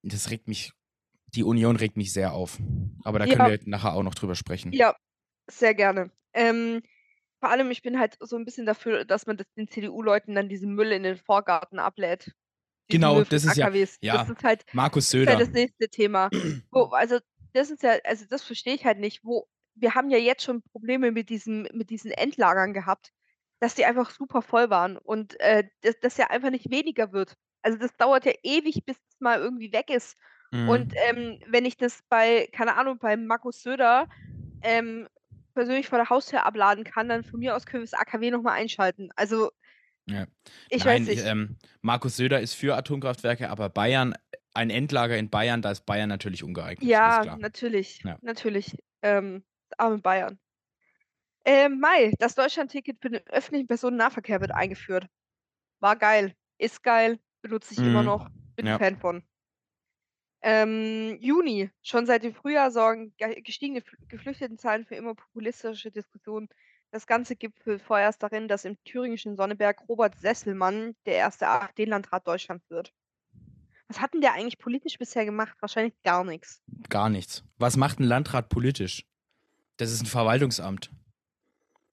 [0.04, 0.74] das regt mich,
[1.28, 2.60] die Union regt mich sehr auf.
[3.04, 3.36] Aber da Ja.
[3.36, 4.74] können wir nachher auch noch drüber sprechen.
[4.74, 4.96] Ja,
[5.50, 6.12] sehr gerne.
[6.34, 6.82] Ähm,
[7.40, 10.48] vor allem, ich bin halt so ein bisschen dafür, dass man das den CDU-Leuten dann
[10.50, 12.26] diesen Müll in den Vorgarten ablädt.
[12.26, 13.98] Diesen Genau, Müll das ist ja- AKWs.
[14.02, 15.46] ja, Das ist halt Markus das ist ja Söder.
[15.46, 16.30] das nächste Thema.
[16.72, 17.20] Wo, also,
[17.54, 19.24] das ist ja, also das verstehe ich halt nicht.
[19.24, 23.12] Wo, wir haben ja jetzt schon Probleme mit diesen, mit diesen Endlagern gehabt,
[23.60, 27.36] dass die einfach super voll waren und äh, das, das ja einfach nicht weniger wird.
[27.64, 30.18] Also das dauert ja ewig, bis es mal irgendwie weg ist.
[30.52, 30.98] Und Mhm.
[31.10, 34.08] ähm, wenn ich das bei, keine Ahnung, bei Markus Söder
[34.64, 35.08] ähm,
[35.54, 38.54] persönlich vor der Haustür abladen kann, dann von mir aus können wir das AKW nochmal
[38.60, 39.10] einschalten.
[39.16, 39.52] Also,
[40.08, 40.26] Ja.
[40.70, 41.26] ich Nein, weiß nicht.
[41.26, 44.16] ähm, Markus Söder ist für Atomkraftwerke, aber Bayern,
[44.54, 46.88] ein Endlager in Bayern, da ist Bayern natürlich ungeeignet.
[46.90, 48.02] ja, natürlich.
[48.04, 48.18] Ja.
[48.22, 48.76] Natürlich.
[49.02, 49.44] Ähm,
[49.78, 50.40] arme Bayern.
[51.46, 55.08] Ähm, Mai, das Deutschlandticket für den öffentlichen Personennahverkehr wird eingeführt.
[55.80, 56.36] War geil.
[56.60, 57.20] Ist geil.
[57.42, 58.06] Benutze ich immer Mhm.
[58.06, 58.30] noch.
[58.56, 58.78] Bin Ja.
[58.78, 59.24] Fan von.
[60.42, 61.70] Ähm, Juni.
[61.84, 66.50] Schon seit dem Frühjahr sorgen ge- gestiegene Fl- Geflüchtetenzahlen für immer populistische Diskussionen.
[66.92, 72.70] Das Ganze gipfelt vorerst darin, dass im thüringischen Sonneberg Robert Sesselmann der erste AfD-Landrat Deutschlands
[72.70, 72.92] wird.
[73.88, 75.56] Was hat denn der eigentlich politisch bisher gemacht?
[75.60, 76.62] Wahrscheinlich gar nichts.
[76.90, 77.44] Gar nichts.
[77.58, 79.06] Was macht ein Landrat politisch?
[79.78, 80.92] Das ist ein Verwaltungsamt.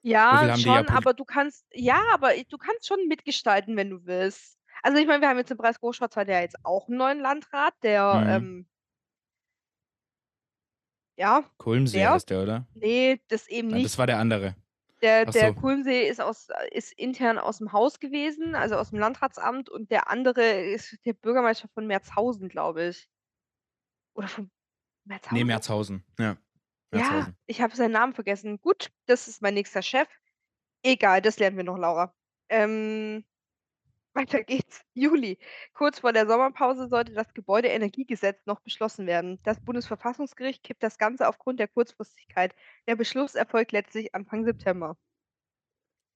[0.03, 3.91] Ja, ja schon, poli- aber du kannst, ja, aber i- du kannst schon mitgestalten, wenn
[3.91, 4.58] du willst.
[4.83, 7.21] Also ich meine, wir haben jetzt im Preis Großschwarz hat ja jetzt auch einen neuen
[7.21, 8.29] Landrat, der, Mhm.
[8.29, 8.69] ähm,
[11.17, 12.11] ja, Kulmsee der?
[12.13, 12.67] heißt der, oder?
[12.75, 13.87] nee, das eben Nein, nicht.
[13.87, 14.55] das war der andere.
[15.03, 15.55] Der, Ach der so.
[15.55, 20.09] Kulmsee ist aus, ist intern aus dem Haus gewesen, also aus dem Landratsamt, und der
[20.11, 23.09] andere ist der Bürgermeister von Merzhausen, glaube ich.
[24.15, 24.51] Oder von
[25.05, 25.37] Merzhausen?
[25.39, 26.05] Nee, Merzhausen.
[26.19, 26.37] Ja.
[26.93, 27.37] Ja, Merzhausen.
[27.47, 28.61] ich habe seinen Namen vergessen.
[28.61, 30.09] Gut, das ist mein nächster Chef.
[30.83, 32.13] Egal, das lernen wir noch, Laura.
[32.49, 33.25] Ähm,
[34.19, 34.83] weiter geht's.
[34.95, 35.39] Juli.
[35.75, 39.39] Kurz vor der Sommerpause sollte das Gebäudeenergiegesetz noch beschlossen werden.
[39.45, 42.55] Das Bundesverfassungsgericht kippt das Ganze aufgrund der Kurzfristigkeit.
[42.87, 44.97] Der Beschluss erfolgt letztlich Anfang September.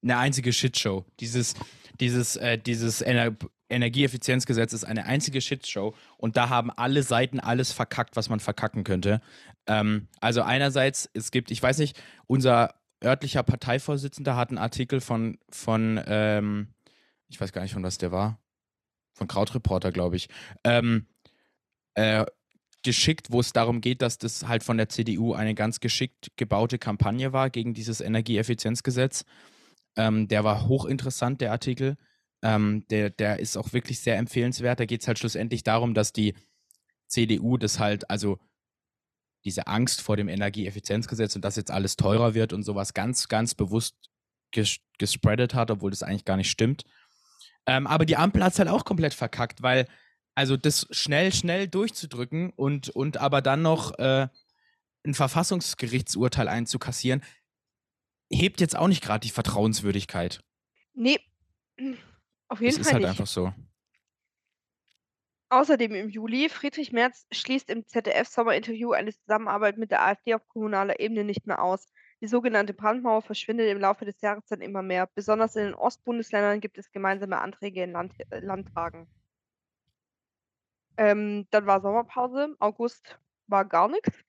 [0.03, 1.05] Eine einzige Shitshow.
[1.21, 1.55] Dieses,
[2.01, 3.37] dieses, äh, dieses Ener
[3.69, 8.85] Energieeffizienzgesetz ist eine einzige Shitshow und da haben alle Seiten alles verkackt, was man verkacken
[8.85, 9.23] könnte.
[9.67, 15.39] Ähm, also einerseits, es gibt, ich weiß nicht, unser örtlicher Parteivorsitzender hat einen Artikel von,
[15.49, 16.69] von ähm,
[17.33, 18.41] ich weiß gar nicht, von was der war.
[19.15, 20.29] Von Krautreporter, glaube ich.
[20.65, 21.07] Ähm,
[21.95, 22.25] äh,
[22.83, 26.79] geschickt, wo es darum geht, dass das halt von der CDU eine ganz geschickt gebaute
[26.79, 29.25] Kampagne war gegen dieses Energieeffizienzgesetz.
[29.97, 31.97] Ähm, der war hochinteressant, der Artikel.
[32.43, 34.81] Ähm, der, der ist auch wirklich sehr empfehlenswert.
[34.81, 36.35] Da geht es halt schlussendlich darum, dass die
[37.07, 38.39] CDU das halt, also
[39.45, 43.55] diese Angst vor dem Energieeffizienzgesetz und dass jetzt alles teurer wird und sowas ganz, ganz
[43.55, 43.95] bewusst
[44.51, 46.85] ges gespreadet hat, obwohl das eigentlich gar nicht stimmt.
[47.67, 49.87] Ähm, aber die Ampel hat es halt auch komplett verkackt, weil,
[50.35, 54.29] also das schnell, schnell durchzudrücken und, und aber dann noch äh,
[55.05, 57.23] ein Verfassungsgerichtsurteil einzukassieren,
[58.31, 60.43] hebt jetzt auch nicht gerade die Vertrauenswürdigkeit.
[60.95, 61.21] Nee,
[62.49, 63.11] auf Das jeden ist Fall halt nicht.
[63.11, 63.53] einfach so.
[65.51, 70.99] Außerdem im Juli, Friedrich Merz schließt im ZDF-Sommerinterview eine Zusammenarbeit mit der AfD auf kommunaler
[70.99, 71.87] Ebene nicht mehr aus.
[72.23, 75.09] Die sogenannte Brandmauer verschwindet im Laufe des Jahres dann immer mehr.
[75.09, 79.09] Besonders in den Ostbundesländern gibt es gemeinsame Anträge in Land äh, Landtagen.
[80.97, 84.23] Ähm, dann war Sommerpause, August war gar nichts.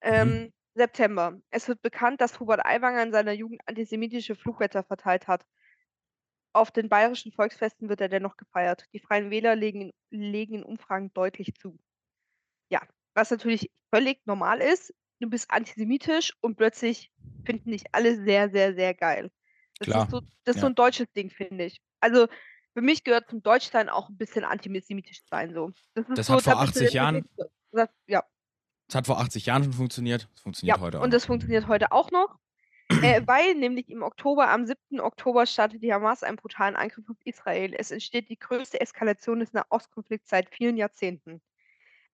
[0.00, 1.40] Ähm, September.
[1.50, 5.46] Es wird bekannt, dass Hubert Aiwanger in seiner Jugend antisemitische Flugblätter verteilt hat.
[6.52, 8.86] Auf den bayerischen Volksfesten wird er dennoch gefeiert.
[8.92, 11.78] Die Freien Wähler legen, legen in Umfragen deutlich zu.
[12.70, 12.82] Ja,
[13.14, 14.92] was natürlich völlig normal ist.
[15.20, 17.12] Du bist antisemitisch und plötzlich
[17.44, 19.30] finden dich alle sehr, sehr, sehr geil.
[19.78, 21.80] Das Klar, ist so, das ist so ein deutsches Ding, finde ich.
[22.00, 22.26] Also
[22.72, 25.52] für mich gehört zum Deutschsein auch ein bisschen antisemitisch sein.
[25.54, 25.72] So.
[25.94, 27.28] Das, Das so, hat vor da bist du 80 der Jahren-.
[27.72, 28.24] Das, ja.
[28.88, 30.28] Es hat vor 80 Jahren schon funktioniert.
[30.34, 32.38] Es funktioniert Ja, heute auch und es funktioniert heute auch noch.
[33.02, 35.00] Äh, weil nämlich im Oktober am 7.
[35.00, 37.74] Oktober startet die Hamas einen brutalen Angriff auf Israel.
[37.76, 41.40] Es entsteht die größte Eskalation des Nahostkonflikts seit vielen Jahrzehnten.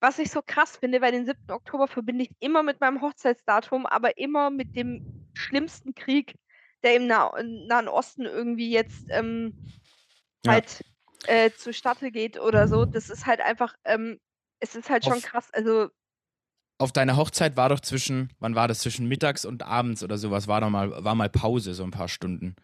[0.03, 1.53] Was ich so krass finde, weil den 7.
[1.55, 5.01] Oktober verbinde ich immer mit meinem Hochzeitsdatum, aber immer mit dem
[5.33, 6.35] schlimmsten Krieg,
[6.83, 9.55] der im Nah Nahen Osten irgendwie jetzt, ähm,
[10.45, 10.61] Ja.
[10.61, 10.83] halt,
[11.27, 12.87] äh, zustatte geht oder so.
[12.87, 14.21] Das ist halt einfach, ähm
[14.61, 15.51] es ist halt schon Auf krass.
[15.53, 15.91] Also
[16.81, 18.81] Auf deiner Hochzeit war doch zwischen wann war das?
[18.81, 21.91] Zwischen mittags und abends oder so was war doch mal war mal Pause, so 'n
[21.91, 22.55] paar Stunden,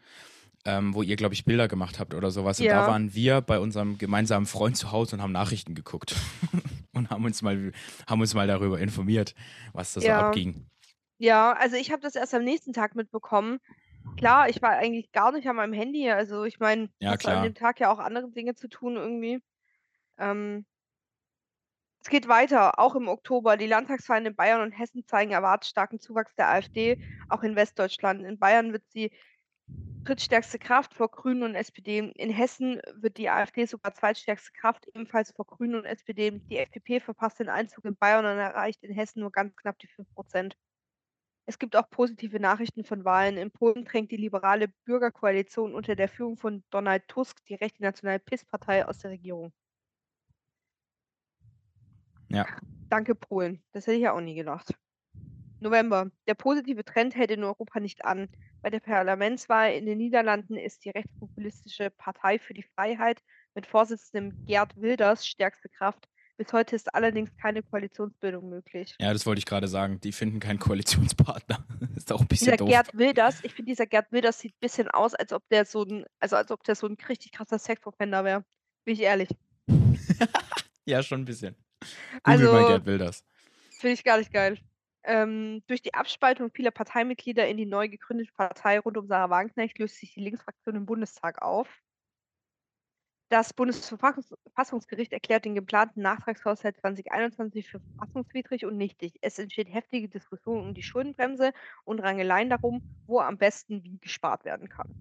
[0.64, 2.60] ähm, wo ihr, glaube ich, Bilder gemacht habt oder so was.
[2.60, 2.86] Und da Ja.
[2.86, 6.14] waren wir bei unserem gemeinsamen Freund zu Hause und haben Nachrichten geguckt
[6.92, 7.72] und haben uns mal
[8.08, 9.34] haben uns mal darüber informiert,
[9.72, 10.18] was da so Ja.
[10.18, 10.66] abging.
[11.18, 13.58] Ja, also ich habe das erst am nächsten Tag mitbekommen.
[14.16, 16.10] Klar, ich war eigentlich gar nicht an meinem Handy.
[16.10, 19.40] Also, ich meine, Ja, du an dem Tag ja auch andere Dinge zu tun irgendwie.
[20.18, 20.66] Ähm
[22.04, 23.56] es geht weiter, auch im Oktober.
[23.56, 26.98] Die Landtagswahlen in Bayern und Hessen zeigen erwartungsstarken Zuwachs der AfD,
[27.28, 28.24] auch in Westdeutschland.
[28.24, 29.12] In Bayern wird sie
[30.04, 31.98] drittstärkste Kraft vor Grünen und SPD.
[31.98, 36.40] In Hessen wird die AfD sogar zweitstärkste Kraft, ebenfalls vor Grünen und SPD.
[36.50, 39.86] Die FDP verpasst den Einzug in Bayern und erreicht in Hessen nur ganz knapp die
[39.86, 40.56] 5%
[41.46, 43.36] Es gibt auch positive Nachrichten von Wahlen.
[43.36, 48.20] In Polen drängt die liberale Bürgerkoalition unter der Führung von Donald Tusk die rechte nationale
[48.20, 49.52] PiS-Partei aus der Regierung.
[52.28, 52.46] Ja.
[52.88, 53.62] Danke, Polen.
[53.72, 54.74] Das hätte ich ja auch nie gedacht.
[55.62, 56.10] November.
[56.28, 58.28] Der positive Trend hält in Europa nicht an.
[58.62, 63.20] Bei der Parlamentswahl in den Niederlanden ist die rechtspopulistische Partei für die Freiheit
[63.54, 66.06] mit Vorsitzendem Geert Wilders stärkste Kraft.
[66.36, 68.98] Bis heute ist allerdings keine Koalitionsbildung möglich.
[69.00, 70.00] Ja, das wollte ich grade sagen.
[70.00, 71.64] Die finden keinen Koalitionspartner.
[71.96, 72.68] Ist auch 'n bisschen Dieser doof.
[72.68, 76.04] Geert Wilders ich finde, dieser Geert Wilders sieht bisschen aus, als ob der so 'n
[76.20, 78.44] also, als ob der so 'n richtig krasser Sex-Offender wäre.
[78.84, 79.28] Bin ich ehrlich.
[80.86, 81.56] Ja, schon 'n bisschen.
[82.24, 83.24] Google Also Geert Wilders.
[83.80, 84.58] Finde ich gar nicht geil.
[85.04, 89.78] Ähm, durch die Abspaltung vieler Parteimitglieder in die neu gegründete Partei rund um Sarah Wagenknecht
[89.78, 91.82] löst sich die Linksfraktion im Bundestag auf.
[93.30, 99.18] Das Bundesverfassungs Fassungsgericht erklärt den geplanten Nachtragshaushalt 2021 für verfassungswidrig und nichtig.
[99.22, 101.52] Es entsteht heftige Diskussion um die Schuldenbremse
[101.84, 104.94] und Rangeleien darum, wo am besten wie gespart werden kann.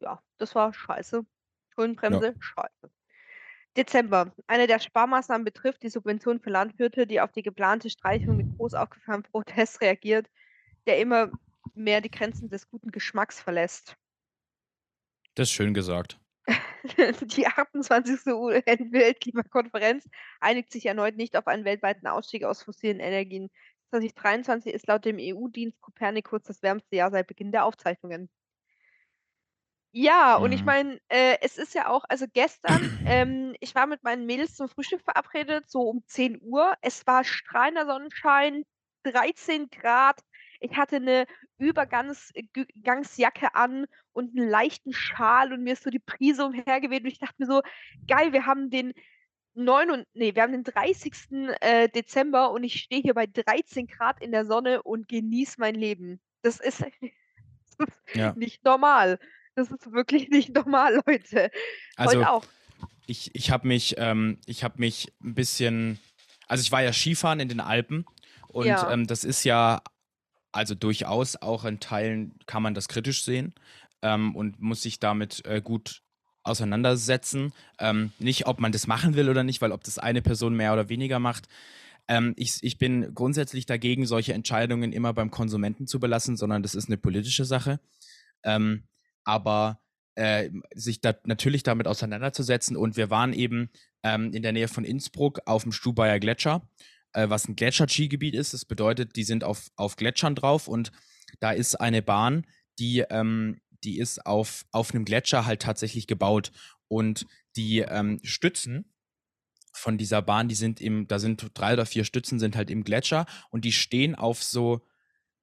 [0.00, 1.24] Ja, das war scheiße.
[2.08, 2.24] Ja.
[2.24, 2.90] Schuldenbremse, scheiße.
[3.78, 4.32] Dezember.
[4.48, 8.74] Eine der Sparmaßnahmen betrifft die Subvention für Landwirte, die auf die geplante Streichung mit groß
[8.74, 10.28] aufgefahrenem Protest reagiert,
[10.86, 11.30] der immer
[11.74, 13.96] mehr die Grenzen des guten Geschmacks verlässt.
[15.36, 16.18] Das ist schön gesagt.
[17.22, 18.26] Die 28.
[18.26, 20.08] UN-Weltklimakonferenz
[20.40, 23.50] einigt sich erneut nicht auf einen weltweiten Ausstieg aus fossilen Energien.
[23.90, 28.28] 2023 ist laut dem EU-Dienst Copernicus das wärmste Jahr seit Beginn der Aufzeichnungen.
[29.94, 30.66] Ja, und ich Mhm.
[30.66, 34.68] meine, äh, es ist ja auch also gestern, ähm ich war mit meinen Mädels zum
[34.68, 36.74] Frühstück verabredet, so um 10:00.
[36.82, 38.64] Es war strahlender Sonnenschein,
[39.02, 40.20] 13 Grad.
[40.60, 41.24] Ich hatte 'ne
[41.56, 46.44] Übergangs äh, Gü Gangsjacke an und 'n leichten Schal und mir ist so die Brise
[46.44, 47.62] umhergeweht und ich dachte mir so:
[48.06, 48.92] „Geil, wir haben den
[49.54, 51.48] neunund ne, wir haben den 30.
[51.62, 55.74] Äh, Dezember und ich stehe hier bei 13 Grad in der Sonne und genieße mein
[55.74, 56.80] Leben.“ Das ist
[57.78, 58.36] das ist Ja.
[58.36, 59.18] nicht normal.
[59.58, 61.50] Das ist wirklich nicht normal, Leute.
[61.96, 62.44] Also, Heute auch.
[63.06, 65.98] ich ich habe mich ähm, ich habe mich 'n bisschen
[66.46, 68.06] also, ich war ja Skifahren in den Alpen
[68.48, 68.92] und, Ja.
[68.92, 69.82] ähm, das ist ja
[70.52, 73.54] also, durchaus auch in Teilen kann man das kritisch sehen,
[74.02, 76.02] ähm, und muss sich damit, äh, gut
[76.44, 77.52] auseinandersetzen.
[77.78, 80.72] Ähm, nicht, ob man das machen will oder nicht, weil ob das eine Person mehr
[80.72, 81.48] oder weniger macht.
[82.08, 86.74] Ähm, ich ich bin grundsätzlich dagegen, solche Entscheidungen immer beim Konsumenten zu belassen, sondern das
[86.74, 87.80] ist 'ne politische Sache.
[88.44, 88.84] Ähm,
[89.28, 89.80] aber,
[90.16, 93.70] äh, sich da natürlich damit auseinanderzusetzen und wir waren eben,
[94.04, 96.68] ähm, in der Nähe von Innsbruck auf'm Stubaier Gletscher,
[97.14, 98.54] äh, was 'n Gletscher-Skigebiet ist.
[98.54, 100.92] Das bedeutet, die sind auf auf Gletschern drauf und
[101.40, 102.46] da ist eine Bahn,
[102.80, 106.52] die ähm, die ist auf auf 'nem Gletscher halt tatsächlich gebaut
[106.88, 108.92] und die, ähm, Stützen
[109.74, 112.84] von dieser Bahn, die sind im da sind 3 oder 4 Stützen sind halt im
[112.84, 114.82] Gletscher und die stehen auf so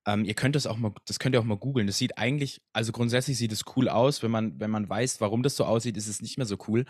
[0.06, 1.88] ähm, ihr könnt das auch mal das könnt ihr auch mal googeln.
[1.88, 4.24] Das sieht eigentlich also, grundsätzlich sieht es cool aus.
[4.24, 6.86] Wenn man wenn man weiß, warum das so aussieht, ist es nicht mehr so cool.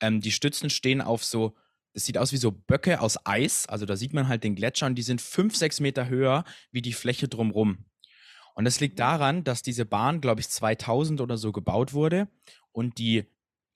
[0.00, 1.56] Ähm, die Stützen stehen auf so
[1.94, 3.66] es sieht aus wie so Böcke aus Eis.
[3.66, 6.82] Also, da sieht man halt den Gletscher und die sind 5, 6 Meter höher wie
[6.82, 7.86] die Fläche drumrum.
[8.54, 8.98] Und das liegt Mhm.
[8.98, 12.28] daran, dass diese Bahn, glaube ich, 2000 oder so gebaut wurde
[12.72, 13.24] und die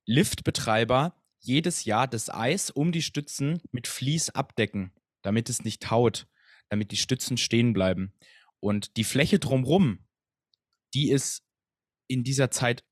[0.07, 6.26] Liftbetreiber jedes Jahr das Eis um die Stützen mit Vlies abdecken, damit es nicht taut,
[6.68, 8.12] damit die Stützen stehen bleiben.
[8.62, 10.07] Und die Fläche drumrum,
[10.94, 11.42] die ist
[12.09, 12.85] in dieser Zeit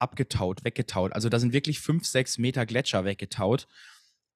[0.00, 1.12] abgetaut, weggetaut.
[1.12, 3.68] Also, da sind wirklich 5, 6 Meter Gletscher weggetaut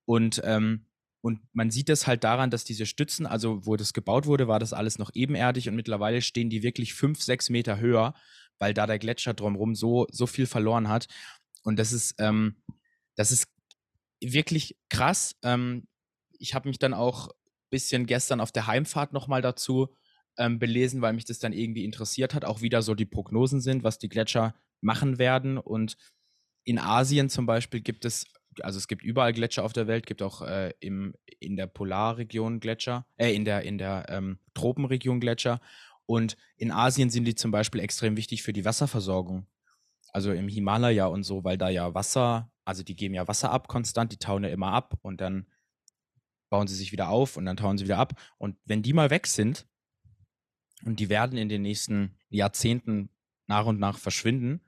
[0.06, 0.86] und, ähm,
[1.22, 4.58] Und man sieht das halt daran, dass diese Stützen, also wo das gebaut wurde, war
[4.58, 8.14] das alles noch ebenerdig und mittlerweile stehen die wirklich fünf, sechs Meter höher,
[8.58, 11.08] weil da der Gletscher drumherum so, so viel verloren hat.
[11.62, 12.56] Und das ist, ähm,
[13.16, 13.48] das ist
[14.20, 15.34] wirklich krass.
[15.42, 15.88] Ähm,
[16.38, 19.96] ich habe mich dann auch ein bisschen gestern auf der Heimfahrt nochmal dazu
[20.38, 23.84] ähm, belesen, weil mich das dann irgendwie interessiert hat, auch wieder so die Prognosen sind,
[23.84, 25.58] was die Gletscher machen werden.
[25.58, 25.96] Und
[26.64, 28.26] in Asien zum Beispiel gibt es
[28.62, 32.60] also es gibt überall Gletscher auf der Welt, gibt auch äh, im, in der Polarregion
[32.60, 35.60] Gletscher, äh, in der, in der ähm, Tropenregion Gletscher.
[36.06, 39.46] Und in Asien sind die zum Beispiel extrem wichtig für die Wasserversorgung.
[40.12, 43.68] Also im Himalaya und so, weil da ja Wasser, also die geben ja Wasser ab
[43.68, 45.46] konstant, die tauen ja immer ab und dann
[46.50, 48.20] bauen sie sich wieder auf und dann tauen sie wieder ab.
[48.38, 49.66] Und wenn die mal weg sind,
[50.84, 53.10] und die werden in den nächsten Jahrzehnten
[53.46, 54.60] nach und nach verschwinden,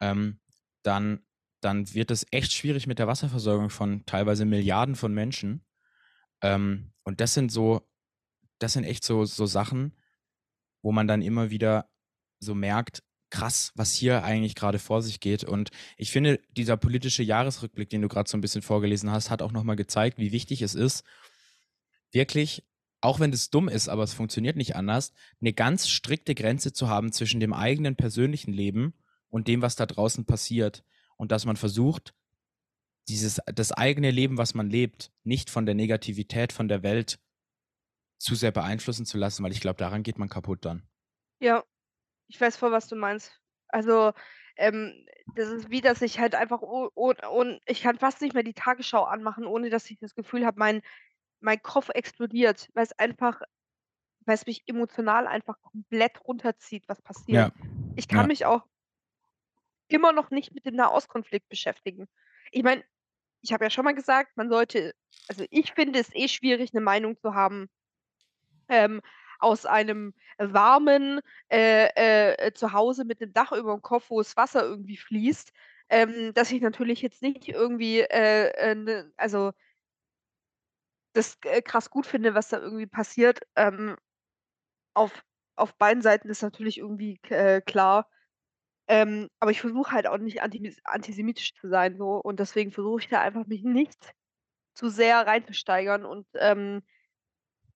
[0.00, 0.40] ähm,
[0.82, 1.26] dann
[1.60, 5.64] dann wird es echt schwierig mit der Wasserversorgung von teilweise Milliarden von Menschen.
[6.40, 7.88] Ähm, und das sind so,
[8.58, 9.92] das sind echt so, so Sachen,
[10.82, 11.90] wo man dann immer wieder
[12.38, 15.42] so merkt, krass, was hier eigentlich gerade vor sich geht.
[15.42, 19.42] Und ich finde, dieser politische Jahresrückblick, den du gerade so ein bisschen vorgelesen hast, hat
[19.42, 21.04] auch nochmal gezeigt, wie wichtig es ist,
[22.12, 22.62] wirklich,
[23.06, 26.88] auch wenn es dumm ist, aber es funktioniert nicht anders, eine ganz strikte Grenze zu
[26.88, 28.94] haben zwischen dem eigenen persönlichen Leben
[29.28, 30.84] und dem, was da draußen passiert
[31.16, 32.14] und dass man versucht,
[33.08, 37.20] dieses, das eigene Leben, was man lebt, nicht von der Negativität von der Welt
[38.18, 40.82] zu sehr beeinflussen zu lassen, weil ich glaube, daran geht man kaputt dann.
[41.38, 41.62] Ja,
[42.26, 43.40] ich weiß voll, was du meinst.
[43.68, 44.14] Also,
[44.56, 46.90] ähm, das ist wie, dass ich halt einfach oh,
[47.66, 50.82] ich kann fast nicht mehr die Tagesschau anmachen, ohne dass ich das Gefühl habe, mein,
[51.40, 53.42] mein Kopf explodiert, weil es einfach,
[54.26, 57.46] weil es mich emotional einfach komplett runterzieht, was passiert.
[57.46, 57.52] Ja.
[57.96, 58.28] Ich kann Ja.
[58.28, 58.66] mich auch
[59.90, 62.08] immer noch nicht mit dem Nahostkonflikt beschäftigen.
[62.50, 62.84] Ich meine,
[63.42, 64.94] ich habe ja schon mal gesagt, man sollte
[65.28, 67.68] also ich finde es eh schwierig, 'ne Meinung zu haben,
[68.68, 69.02] ähm,
[69.40, 71.20] aus einem warmen,
[71.50, 71.88] äh,
[72.46, 75.52] äh, Zuhause mit 'nem Dach überm Kopf, wo das Wasser irgendwie fließt,
[75.90, 79.52] ähm, dass ich natürlich jetzt nicht irgendwie, äh, äh, ne also
[81.16, 83.40] das, äh, krass gut finde, was da irgendwie passiert.
[83.56, 83.96] Ähm,
[84.94, 85.24] auf
[85.58, 88.10] auf beiden Seiten ist natürlich irgendwie äh, klar.
[88.88, 93.00] Ähm, aber ich versuche halt auch nicht antimis antisemitisch zu sein so und deswegen versuche
[93.02, 94.12] ich da einfach mich nicht
[94.74, 96.82] zu sehr reinzusteigern und, ähm,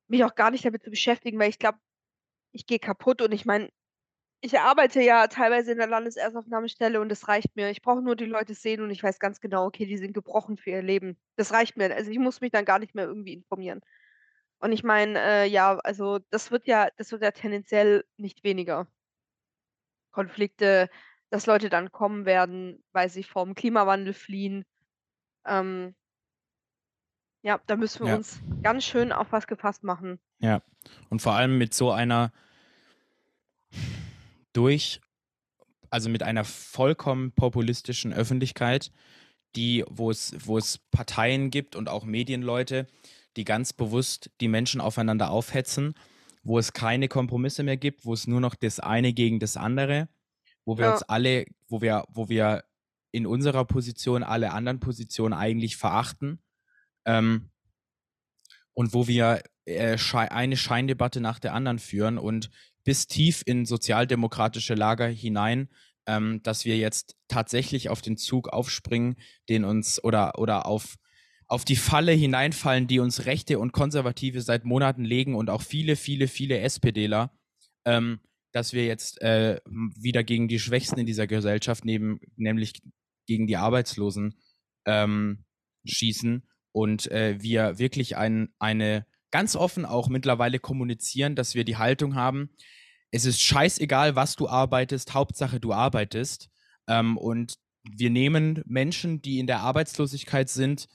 [0.09, 1.79] mich auch gar nicht damit zu beschäftigen, weil ich glaube,
[2.53, 3.70] ich gehe kaputt und ich meine,
[4.40, 7.70] ich arbeite ja teilweise in der Landeserstaufnahmestelle und das reicht mir.
[7.70, 10.57] Ich brauche nur die Leute sehen und ich weiß ganz genau, okay, die sind gebrochen
[10.57, 11.18] für ihr Leben.
[11.37, 11.94] Das reicht mir.
[11.94, 13.81] Also, ich muss mich dann gar nicht mehr irgendwie informieren.
[14.61, 18.87] Und ich meine, äh, ja, also das wird ja das wird ja tendenziell nicht weniger.
[20.11, 20.90] Konflikte,
[21.31, 24.64] dass Leute dann kommen werden, weil sie vorm Klimawandel fliehen.
[25.46, 25.94] Ähm
[27.42, 28.16] ja, da müssen wir Ja.
[28.16, 30.20] uns ganz schön auf was gefasst machen.
[30.40, 30.62] Ja.
[31.09, 32.33] Und vor allem mit so einer
[34.52, 35.00] durch
[35.90, 38.92] also mit einer vollkommen populistischen Öffentlichkeit,
[39.56, 42.86] die wo es wo es Parteien gibt und auch Medienleute,
[43.36, 45.94] die ganz bewusst die Menschen aufeinander aufhetzen,
[46.44, 50.08] wo es keine Kompromisse mehr gibt, wo es nur noch das eine gegen das andere,
[50.64, 50.92] wo wir Ja.
[50.92, 52.64] uns alle wo wir wo wir
[53.12, 56.40] in unserer Position alle anderen Positionen eigentlich verachten,
[57.06, 57.50] ähm,
[58.74, 62.50] und wo wir, äh, eine Scheindebatte nach der anderen führen und
[62.85, 65.68] bis tief in sozialdemokratische Lager hinein,
[66.06, 69.16] ähm, dass wir jetzt tatsächlich auf den Zug aufspringen,
[69.48, 70.96] den uns oder oder auf
[71.50, 75.96] auf die Falle hineinfallen, die uns Rechte und Konservative seit Monaten legen und auch viele,
[75.96, 77.37] viele, viele SPDler,
[77.85, 78.20] ähm,
[78.52, 82.80] dass wir jetzt, äh, wieder gegen die Schwächsten in dieser Gesellschaft neben nämlich
[83.26, 84.35] gegen die Arbeitslosen,
[84.87, 85.44] ähm,
[85.85, 91.76] schießen und, äh, wir wirklich ein eine ganz offen auch mittlerweile kommunizieren, dass wir die
[91.76, 92.50] Haltung haben:
[93.10, 96.50] „Es ist scheißegal, was du arbeitest, Hauptsache du arbeitest.“
[96.88, 100.88] Ähm, und wir nehmen Menschen, die in der Arbeitslosigkeit sind,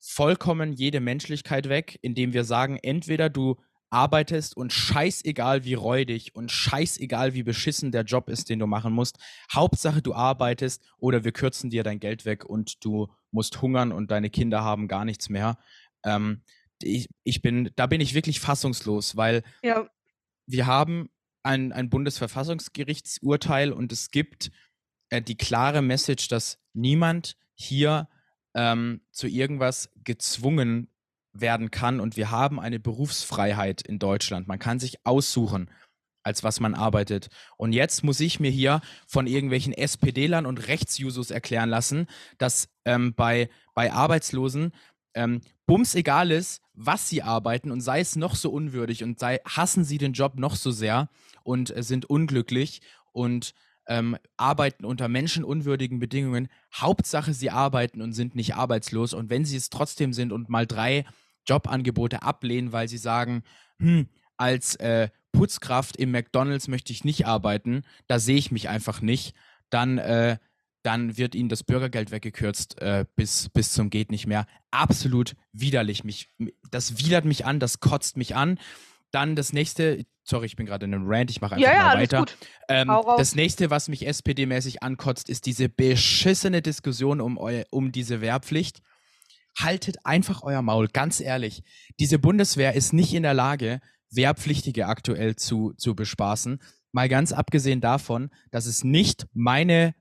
[0.00, 3.56] vollkommen jede Menschlichkeit weg, indem wir sagen: „Entweder du
[3.90, 8.92] arbeitest und scheißegal, wie räudig und scheißegal, wie beschissen der Job ist, den du machen
[8.92, 9.18] musst.
[9.52, 14.10] Hauptsache du arbeitest oder wir kürzen dir dein Geld weg und du musst hungern und
[14.10, 15.58] deine Kinder haben gar nichts mehr.“
[16.04, 16.42] Ähm,
[16.82, 19.88] ich ich bin da bin ich wirklich fassungslos, weil Ja.
[20.46, 21.10] wir haben
[21.42, 24.50] ein ein Bundesverfassungsgerichtsurteil und es gibt,
[25.10, 28.08] äh, die klare Message, dass niemand hier,
[28.54, 30.90] ähm, zu irgendwas gezwungen
[31.32, 34.48] werden kann und wir haben eine Berufsfreiheit in Deutschland.
[34.48, 35.70] Man kann sich aussuchen,
[36.24, 37.28] als was man arbeitet.
[37.56, 42.06] Und jetzt muss ich mir hier von irgendwelchen SPDlern und Rechtsjusos erklären lassen,
[42.38, 44.72] dass, ähm, bei bei Arbeitslosen,
[45.18, 49.40] ähm, bums egal ist, was sie arbeiten und sei es noch so unwürdig und sei,
[49.44, 51.10] hassen sie den Job noch so sehr
[51.42, 52.80] und äh, sind unglücklich
[53.12, 53.52] und
[53.88, 56.48] ähm, arbeiten unter menschenunwürdigen Bedingungen.
[56.72, 59.12] Hauptsache, sie arbeiten und sind nicht arbeitslos.
[59.12, 61.04] Und wenn sie es trotzdem sind und mal drei
[61.46, 63.42] Jobangebote ablehnen, weil sie sagen,
[63.80, 69.00] hm, als äh, Putzkraft im McDonald's möchte ich nicht arbeiten, da sehe ich mich einfach
[69.00, 69.34] nicht,
[69.70, 70.38] dann, äh,
[70.88, 74.46] dann wird ihnen das Bürgergeld weggekürzt äh, bis, bis zum geht nicht mehr.
[74.70, 76.02] Absolut widerlich.
[76.02, 76.30] Mich,
[76.70, 78.58] das widert mich an, das kotzt mich an.
[79.10, 81.84] Dann das nächste, sorry, ich bin gerade in einem Rant, ich mache einfach ja, ja,
[81.88, 82.24] mal weiter.
[82.70, 88.22] Ähm, das nächste, was mich SPD-mäßig ankotzt, ist diese beschissene Diskussion um, eu, um diese
[88.22, 88.80] Wehrpflicht.
[89.58, 91.62] Haltet einfach euer Maul, ganz ehrlich.
[92.00, 96.62] Diese Bundeswehr ist nicht in der Lage, Wehrpflichtige aktuell zu, zu bespaßen.
[96.92, 99.94] Mal ganz abgesehen davon, dass es nicht meine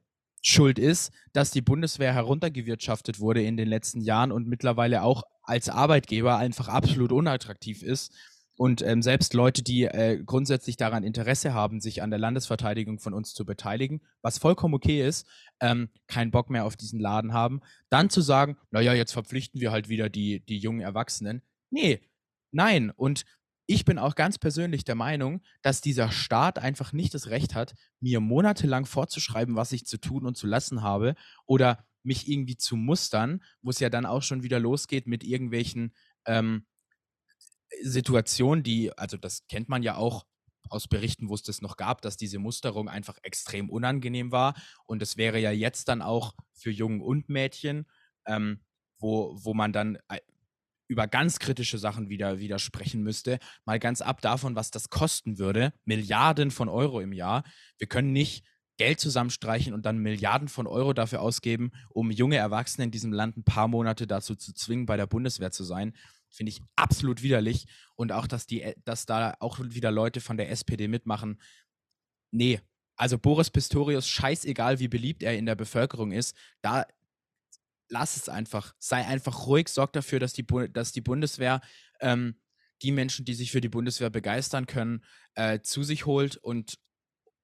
[0.50, 5.68] Schuld ist, dass die Bundeswehr heruntergewirtschaftet wurde in den letzten Jahren und mittlerweile auch als
[5.68, 8.14] Arbeitgeber einfach absolut unattraktiv ist.
[8.56, 13.14] Und ähm, selbst Leute, die äh, grundsätzlich daran Interesse haben, sich an der Landesverteidigung von
[13.14, 15.28] uns zu beteiligen, was vollkommen okay ist,
[15.60, 19.74] ähm, keinen Bock mehr auf diesen Laden haben, dann zu sagen, naja, jetzt verpflichten wir
[19.74, 21.42] halt wieder die, die jungen Erwachsenen.
[21.72, 22.00] Nee,
[22.52, 22.90] nein.
[22.96, 23.26] Und
[23.68, 27.76] ich bin auch ganz persönlich der Meinung, dass dieser Staat einfach nicht das Recht hat,
[28.00, 31.16] mir monatelang vorzuschreiben, was ich zu tun und zu lassen habe
[31.46, 35.94] oder mich irgendwie zu mustern, wo es ja dann auch schon wieder losgeht mit irgendwelchen
[36.26, 36.66] ähm,
[37.82, 40.26] Situationen, die, also das kennt man ja auch
[40.70, 44.56] aus Berichten, wo es das noch gab, dass diese Musterung einfach extrem unangenehm war.
[44.86, 47.86] Und es wäre ja jetzt dann auch für Jungen und Mädchen,
[48.26, 48.62] ähm,
[48.98, 49.98] wo, wo man dann
[50.88, 53.40] über ganz kritische Sachen wieder, wieder sprechen müsste.
[53.66, 55.74] Mal ganz ab davon, was das kosten würde.
[55.86, 57.44] Milliarden von Euro im Jahr.
[57.78, 58.46] Wir können nicht
[58.78, 63.38] Geld zusammenstreichen und dann Milliarden von Euro dafür ausgeben, um junge Erwachsene in diesem Land
[63.38, 65.94] ein paar Monate dazu zu zwingen, bei der Bundeswehr zu sein.
[66.30, 67.66] Finde ich absolut widerlich.
[67.96, 71.42] Und auch, dass, die, dass da auch wieder Leute von der SPD mitmachen.
[72.32, 72.62] Nee,
[72.96, 76.86] also Boris Pistorius, scheißegal, wie beliebt er in der Bevölkerung ist, da
[77.90, 78.74] lass es einfach.
[78.80, 81.62] Sei einfach ruhig, sorg dafür, dass die, dass die Bundeswehr
[82.00, 82.40] ähm,
[82.82, 85.04] die Menschen, die sich für die Bundeswehr begeistern können,
[85.36, 86.80] äh, zu sich holt und,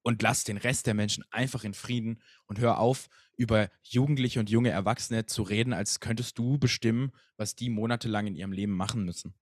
[0.03, 4.49] und lass den Rest der Menschen einfach in Frieden und hör auf, über Jugendliche und
[4.49, 9.03] junge Erwachsene zu reden, als könntest du bestimmen, was die monatelang in ihrem Leben machen
[9.05, 9.33] müssen.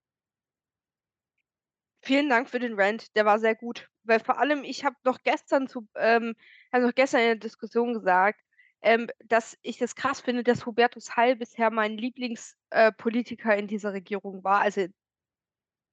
[2.04, 3.88] Vielen Dank für den Rant, der war sehr gut.
[4.04, 6.34] Weil vor allem, ich habe noch gestern zu, ähm,
[6.72, 8.40] also gestern in der Diskussion gesagt,
[8.82, 13.92] ähm, dass ich das krass finde, dass Hubertus Heil bisher mein Lieblingspolitiker äh, in dieser
[13.92, 14.86] Regierung war, also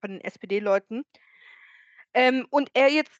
[0.02, 1.04] von den SPD-Leuten.
[2.14, 3.20] Ähm, und er jetzt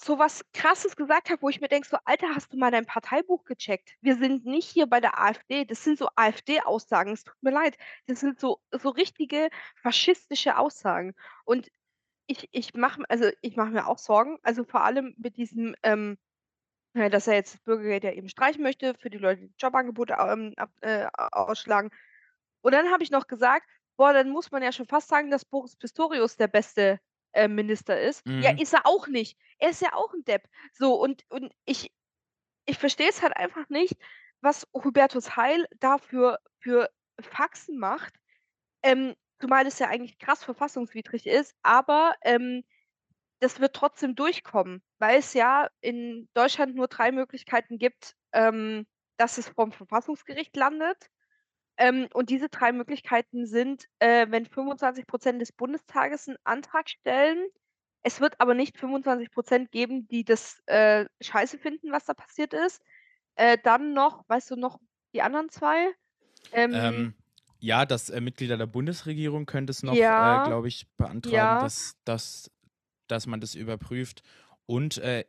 [0.00, 2.86] so was Krasses gesagt hat, wo ich mir denke, so: „Alter, hast du mal dein
[2.86, 3.94] Parteibuch gecheckt?
[4.00, 7.76] Wir sind nicht hier bei der AfD.“ Das sind so AfD-Aussagen, es tut mir leid.
[8.06, 11.14] Das sind so so richtige faschistische Aussagen.
[11.44, 11.70] Und
[12.28, 16.18] ich ich mache also, ich mache mir auch Sorgen, also, vor allem mit diesem, ähm
[16.94, 20.14] äh, dass er jetzt das Bürgergeld ja eben streichen möchte für die Leute, die Jobangebote,
[20.20, 21.90] ähm, ab äh, ausschlagen.
[22.62, 25.44] Und dann habe ich noch gesagt: „Boah, dann muss man ja schon fast sagen, dass
[25.44, 27.00] Boris Pistorius der beste,
[27.32, 28.58] äh, Minister ist.“ Ja, Mhm.
[28.58, 29.38] ist er auch nicht.
[29.58, 30.48] Er ist ja auch 'n Depp.
[30.74, 31.92] So, und und ich
[32.66, 33.94] ich verstehe es halt einfach nicht,
[34.40, 36.38] was Hubertus Heil da für
[37.20, 38.14] Faxen macht,
[38.82, 42.64] ähm, zumal das ja eigentlich krass verfassungswidrig ist, aber, ähm,
[43.40, 48.86] das wird trotzdem durchkommen, weil es ja in Deutschland nur 3 Möglichkeiten gibt, ähm,
[49.18, 51.08] dass es vorm Verfassungsgericht landet.
[51.78, 57.48] Ähm, und diese 3 Möglichkeiten sind, äh, wenn 25% des Bundestages 'n Antrag stellen.
[58.02, 62.82] Es wird aber nicht 25% geben, die das, äh, scheiße finden, was da passiert ist.
[63.36, 64.80] Äh, dann noch weißt du noch
[65.14, 65.94] die anderen 2?
[66.52, 67.14] Ähm Ähm,
[67.60, 71.58] ja, dass, äh, Mitglieder der Bundesregierung könnte es noch, äh, Ja, glaube ich, beantragen, ja.
[71.58, 72.50] dass dass
[73.10, 74.22] dass man das überprüft.
[74.66, 75.24] Und, äh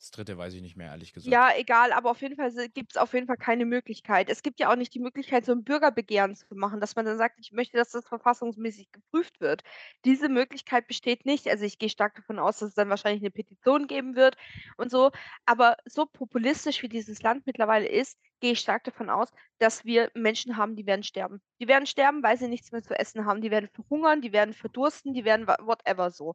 [0.00, 0.36] das 3.
[0.36, 1.26] weiß ich nicht mehr, ehrlich gesagt.
[1.26, 4.28] Ja, egal, aber auf jeden Fall si gibt's auf jeden Fall keine Möglichkeit.
[4.28, 7.16] Es gibt ja auch nicht die Möglichkeit, so 'n Bürgerbegehren zu machen, dass man dann
[7.16, 9.62] sagt: „Ich möchte, dass das verfassungsmäßig geprüft wird.“
[10.04, 11.48] Diese Möglichkeit besteht nicht.
[11.48, 14.36] Also, ich gehe stark davon aus, dass es dann wahrscheinlich 'ne Petition geben wird
[14.76, 15.12] und so.
[15.46, 20.10] Aber so populistisch wie dieses Land mittlerweile ist, gehe ich stark davon aus, dass wir
[20.14, 21.42] Menschen haben, die werden sterben.
[21.60, 23.40] Die werden sterben, weil sie nichts mehr zu essen haben.
[23.42, 26.34] Die werden verhungern, die werden verdursten, die werden whatever so.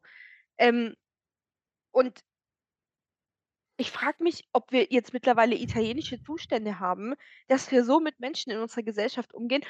[0.58, 0.94] Ähm,
[1.92, 2.22] und
[3.76, 7.14] ich frage mich, ob wir jetzt mittlerweile italienische Zustände haben,
[7.48, 9.62] dass wir so mit Menschen in unserer Gesellschaft umgehen,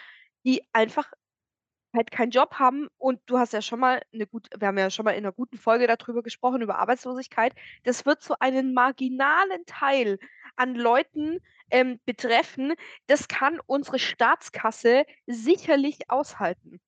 [0.44, 1.12] die einfach
[1.94, 2.88] halt keinen Job haben.
[2.98, 5.32] Und du hast ja schon mal 'ne gut wir haben ja schon mal in 'ner
[5.32, 7.54] guten Folge da drüber gesprochen, über Arbeitslosigkeit.
[7.84, 10.18] Das wird so einen marginalen Teil
[10.56, 11.38] an Leuten,
[11.70, 12.74] ähm, betreffen,
[13.06, 16.80] das kann unsere Staatskasse sicherlich aushalten.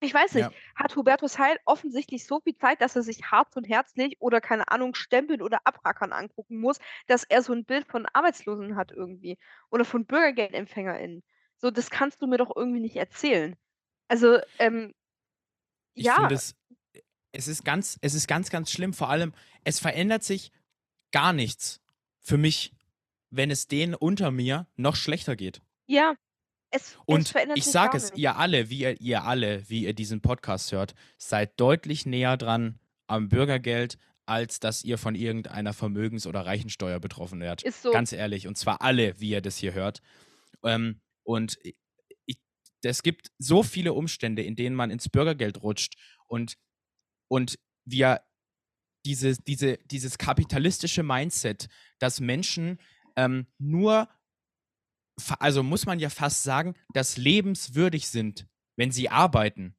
[0.00, 0.58] Ich weiß nicht, Ja.
[0.76, 4.68] hat Hubertus Heil offensichtlich so viel Zeit, dass er sich Harz und Herzlich oder, keine
[4.70, 6.78] Ahnung, Stempeln oder Abrackern angucken muss,
[7.08, 9.38] dass er so 'n Bild von Arbeitslosen hat irgendwie
[9.70, 11.22] oder von BürgergeldempfängerInnen.
[11.58, 13.56] So, das kannst du mir doch irgendwie nicht erzählen.
[14.08, 14.94] Also, ähm
[15.96, 16.30] Ich ja.
[16.30, 16.54] es
[17.32, 18.92] es ist ganz es ist ganz, ganz schlimm.
[18.94, 19.34] Vor allem,
[19.64, 20.52] es verändert sich
[21.12, 21.80] gar nichts
[22.20, 22.72] für mich,
[23.30, 25.60] wenn es denen unter mir noch schlechter geht.
[25.86, 26.14] Ja,
[26.70, 28.18] es es Und verändert ich sage es, nicht.
[28.18, 32.78] ihr alle, wie ihr ihr alle, wie ihr diesen Podcast hört, seid deutlich näher dran
[33.06, 37.62] am Bürgergeld, als dass ihr von irgendeiner Vermögens oder Reichensteuer betroffen wärt.
[37.62, 37.90] Ist so.
[37.90, 40.02] Ganz ehrlich, und zwar alle, wie ihr das hier hört.
[40.62, 41.58] Ähm, und
[42.82, 45.94] es gibt so viele Umstände, in denen man ins Bürgergeld rutscht
[46.26, 46.54] und
[47.28, 48.20] und wir
[49.04, 51.68] dieses diese dieses kapitalistische Mindset,
[51.98, 52.78] dass Menschen,
[53.18, 54.08] ähm, nur
[55.40, 58.46] also, muss man ja fast sagen, dass lebenswürdig sind,
[58.76, 59.74] wenn sie arbeiten.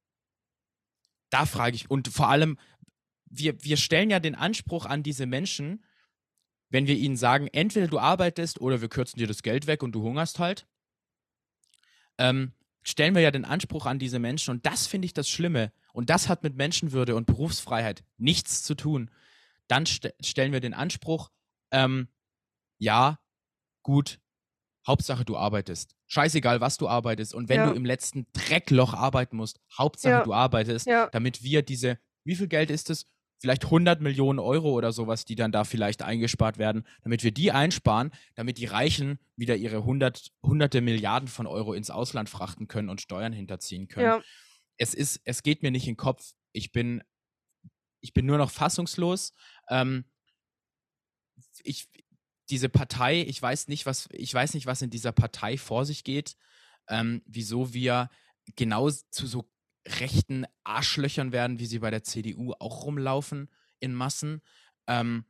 [1.29, 2.57] Da frage ich und vor allem,
[3.29, 5.83] wir wir stellen ja den Anspruch an diese Menschen,
[6.69, 9.93] wenn wir ihnen sagen: „Entweder du arbeitest oder wir kürzen dir das Geld weg und
[9.93, 10.67] du hungerst halt.“
[12.17, 15.71] Ähm, stellen wir ja den Anspruch an diese Menschen und das finde ich das Schlimme
[15.93, 19.11] und das hat mit Menschenwürde und Berufsfreiheit nichts zu tun.
[19.67, 21.31] Dann st stellen wir den Anspruch,
[21.71, 22.09] ähm:
[22.79, 23.19] „Ja,
[23.84, 24.19] gut,
[24.88, 25.95] Hauptsache du arbeitest.
[26.07, 27.73] Scheißegal, was du arbeitest und wenn du Ja.
[27.73, 30.23] im letzten Dreckloch arbeiten musst, Hauptsache Ja.
[30.23, 31.11] du arbeitest, Ja.
[31.11, 33.07] damit wir diese“ wie viel Geld ist es?
[33.39, 37.51] Vielleicht 100.000.000 € oder so was, die dann da vielleicht eingespart werden, damit wir die
[37.53, 42.89] einsparen, damit die Reichen wieder ihre hundert Hunderte Milliarden von Euro ins Ausland frachten können
[42.89, 44.15] und Steuern hinterziehen können.
[44.15, 44.23] Ja.
[44.77, 46.34] Es ist es geht mir nicht in 'n Kopf.
[46.53, 47.03] Ich bin
[48.01, 49.34] ich bin nur noch fassungslos.
[49.69, 50.05] Ähm
[51.65, 51.88] ich
[52.49, 56.03] diese Partei, ich weiß nicht, was ich weiß nicht, was in dieser Partei vor sich
[56.03, 56.35] geht,
[56.87, 58.09] ähm, wieso wir
[58.55, 59.49] genau zu so
[59.87, 64.41] rechten Arschlöchern werden, wie sie bei der CDU auch rumlaufen in Massen.
[64.87, 65.25] Ähm,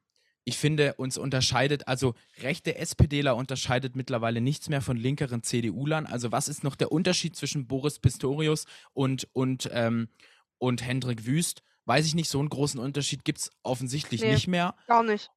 [0.45, 6.05] ich finde, uns unterscheidet also, rechte SPDler unterscheidet mittlerweile nichts mehr von linkeren CDU-Lern.
[6.07, 10.09] Also, was ist noch der Unterschied zwischen Boris Pistorius und und, ähm
[10.57, 11.61] und Hendrik Wüst?
[11.85, 14.75] Weiß ich nicht, so 'n großen Unterschied gibt's offensichtlich Ne, nicht mehr.
[14.85, 15.31] gar nicht.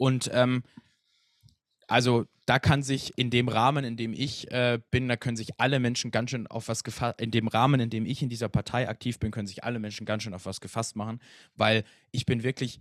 [0.00, 0.62] Und, ähm
[1.88, 5.58] also, da kann sich in dem Rahmen, in dem ich, äh, bin da können sich
[5.58, 8.48] alle Menschen ganz schön auf was gefa in dem Rahmen, in dem ich in dieser
[8.48, 11.20] Partei aktiv bin, können sich alle Menschen ganz schön auf was gefasst machen,
[11.54, 12.80] weil ich bin wirklich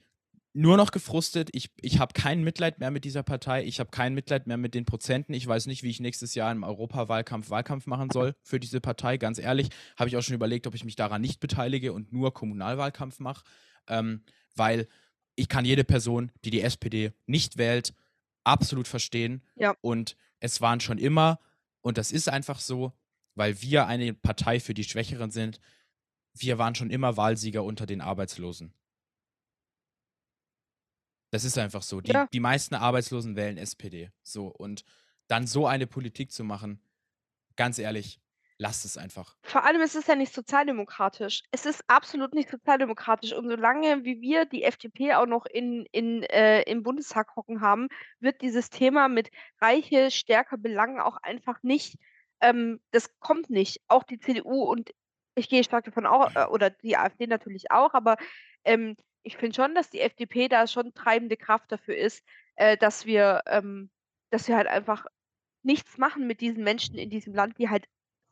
[0.54, 1.50] nur noch gefrustet.
[1.54, 3.64] Ich ich habe kein Mitleid mehr mit dieser Partei.
[3.64, 5.34] Ich habe kein Mitleid mehr mit den Prozenten.
[5.34, 9.18] Ich weiß nicht, wie ich nächstes Jahr im Europawahlkampf Wahlkampf machen soll für diese Partei.
[9.18, 12.34] Ganz ehrlich, habe ich auch schon überlegt, ob ich mich daran nicht beteilige und nur
[12.34, 13.44] Kommunalwahlkampf mache,
[13.88, 14.22] ähm,
[14.56, 14.88] weil
[15.36, 17.94] ich kann jede Person, die die SPD nicht wählt,
[18.44, 19.42] absolut verstehen.
[19.56, 19.76] Ja.
[19.82, 21.40] Und es waren schon immer
[21.82, 22.94] und das ist einfach so,
[23.36, 25.60] weil wir eine Partei für die Schwächeren sind
[26.34, 28.74] wir waren schon immer Wahlsieger unter den Arbeitslosen.
[31.32, 32.02] Das ist einfach so.
[32.02, 32.28] Die Ja.
[32.32, 34.12] die meisten Arbeitslosen wählen SPD.
[34.22, 34.84] So, und
[35.28, 36.82] dann so eine Politik zu machen,
[37.56, 38.20] ganz ehrlich,
[38.58, 39.36] lasst es einfach.
[39.42, 41.44] Vor allem ist es ja nicht sozialdemokratisch.
[41.52, 46.24] Es ist absolut nicht sozialdemokratisch und solange wie wir die FDP auch noch in in
[46.24, 47.88] äh, im Bundestag hocken haben,
[48.20, 49.30] wird dieses Thema mit
[49.62, 51.98] Reiche stärker belangen auch einfach nicht
[52.44, 53.82] ähm, das kommt nicht.
[53.88, 54.92] Auch die CDU und
[55.36, 58.18] ich gehe stark davon au äh, oder die AfD natürlich auch, aber,
[58.66, 62.24] ähm, ich finde schon, dass die FDP da schon treibende Kraft dafür ist,
[62.56, 63.90] äh, dass wir ähm,
[64.32, 65.06] dass wir halt einfach
[65.64, 67.86] nichts machen mit diesen Menschen in diesem Land, die halt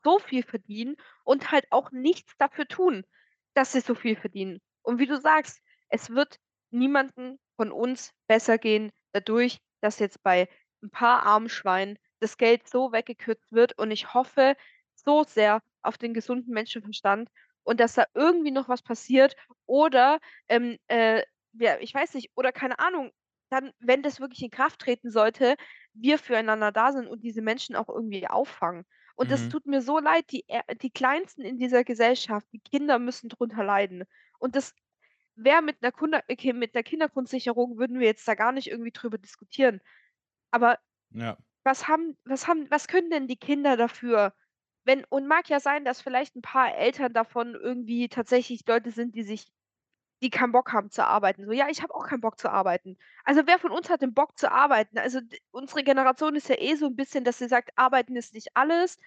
[0.04, 3.04] so viel verdienen und halt auch nichts dafür tun,
[3.54, 4.60] dass sie so viel verdienen.
[4.82, 6.38] Und wie du sagst, es wird
[6.72, 10.48] niemandem von uns besser gehen dadurch, dass jetzt bei
[10.84, 14.56] 'n paar armen Schweinen das Geld so weggekürzt wird und ich hoffe
[14.96, 17.30] so sehr auf den gesunden Menschenverstand
[17.64, 19.36] und dass da irgendwie noch was passiert
[19.66, 21.24] oder, ähm, äh,
[21.54, 23.12] ja, ich weiß nicht oder keine Ahnung,
[23.50, 25.56] dann, wenn das wirklich in Kraft treten sollte,
[25.94, 28.86] wir füreinander da sind und diese Menschen auch irgendwie auffangen.
[29.16, 29.50] Und das Mhm.
[29.50, 30.46] tut mir so leid, die
[30.82, 34.04] die Kleinsten in dieser Gesellschaft, die Kinder müssen drunter leiden.
[34.40, 34.74] Und das
[35.36, 38.92] wäre mit 'ner Kunder okay, mit 'ner Kindergrundsicherung würden wir jetzt da gar nicht irgendwie
[38.92, 39.82] drüber diskutieren.
[40.52, 40.80] Aber
[41.14, 41.42] Ja.
[41.66, 44.34] was haben was haben was können denn die Kinder dafür,
[44.86, 49.16] wenn und mag ja sein, dass vielleicht 'n paar Eltern davon irgendwie tatsächlich Leute sind,
[49.16, 49.48] die sich
[50.22, 51.46] die keinen Bock haben zu arbeiten.
[51.46, 54.14] So: „Ja, ich habe auch keinen Bock zu arbeiten.“ Also, wer von uns hat denn
[54.14, 54.98] Bock zu arbeiten?
[55.00, 55.20] Also,
[55.52, 58.98] unsere Generation ist ja eh so 'n bisschen, dass sie sagt: „Arbeiten ist nicht alles.“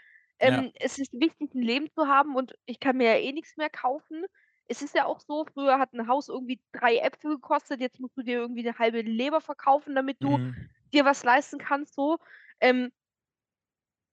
[0.43, 0.65] Ja.
[0.65, 3.57] Ähm, es ist wichtig, 'n Leben zu haben und ich kann mir ja eh nix
[3.57, 4.25] mehr kaufen.
[4.67, 8.17] Es ist ja auch so, früher hat 'n Haus irgendwie 3 Äpfel gekostet, jetzt musst
[8.17, 10.69] du dir irgendwie 'ne halbe Leber verkaufen, damit du Mhm.
[10.95, 12.19] dir was leisten kannst so.
[12.61, 12.91] Ähm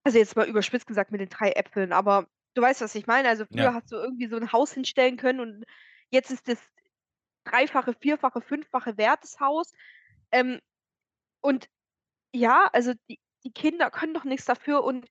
[0.06, 3.28] also, jetzt mal überspitzt gesagt mit den 3 Äpfeln, aber du weißt, was ich meine.
[3.28, 3.74] Also, früher Ja.
[3.74, 5.64] hast du irgendwie so 'n Haus hinstellen können und
[6.10, 6.58] jetzt ist das
[7.44, 9.72] Dreifache, Vierfache, Fünffache wert, das Haus.
[10.32, 10.60] Ähm,
[11.42, 11.68] und
[12.34, 15.08] ja, also, die die Kinder können doch nix dafür und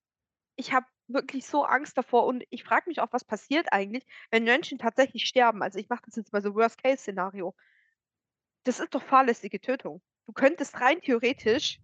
[0.58, 4.44] ich habe wirklich so Angst davor und ich frage mich auch, was passiert eigentlich, wenn
[4.46, 5.64] Menschen tatsächlich sterben?
[5.64, 7.56] Also, ich mache das jetzt mal so Worst-Case-Szenario.
[8.64, 10.02] Das ist doch fahrlässige Tötung.
[10.26, 11.80] Du könntest rein theoretisch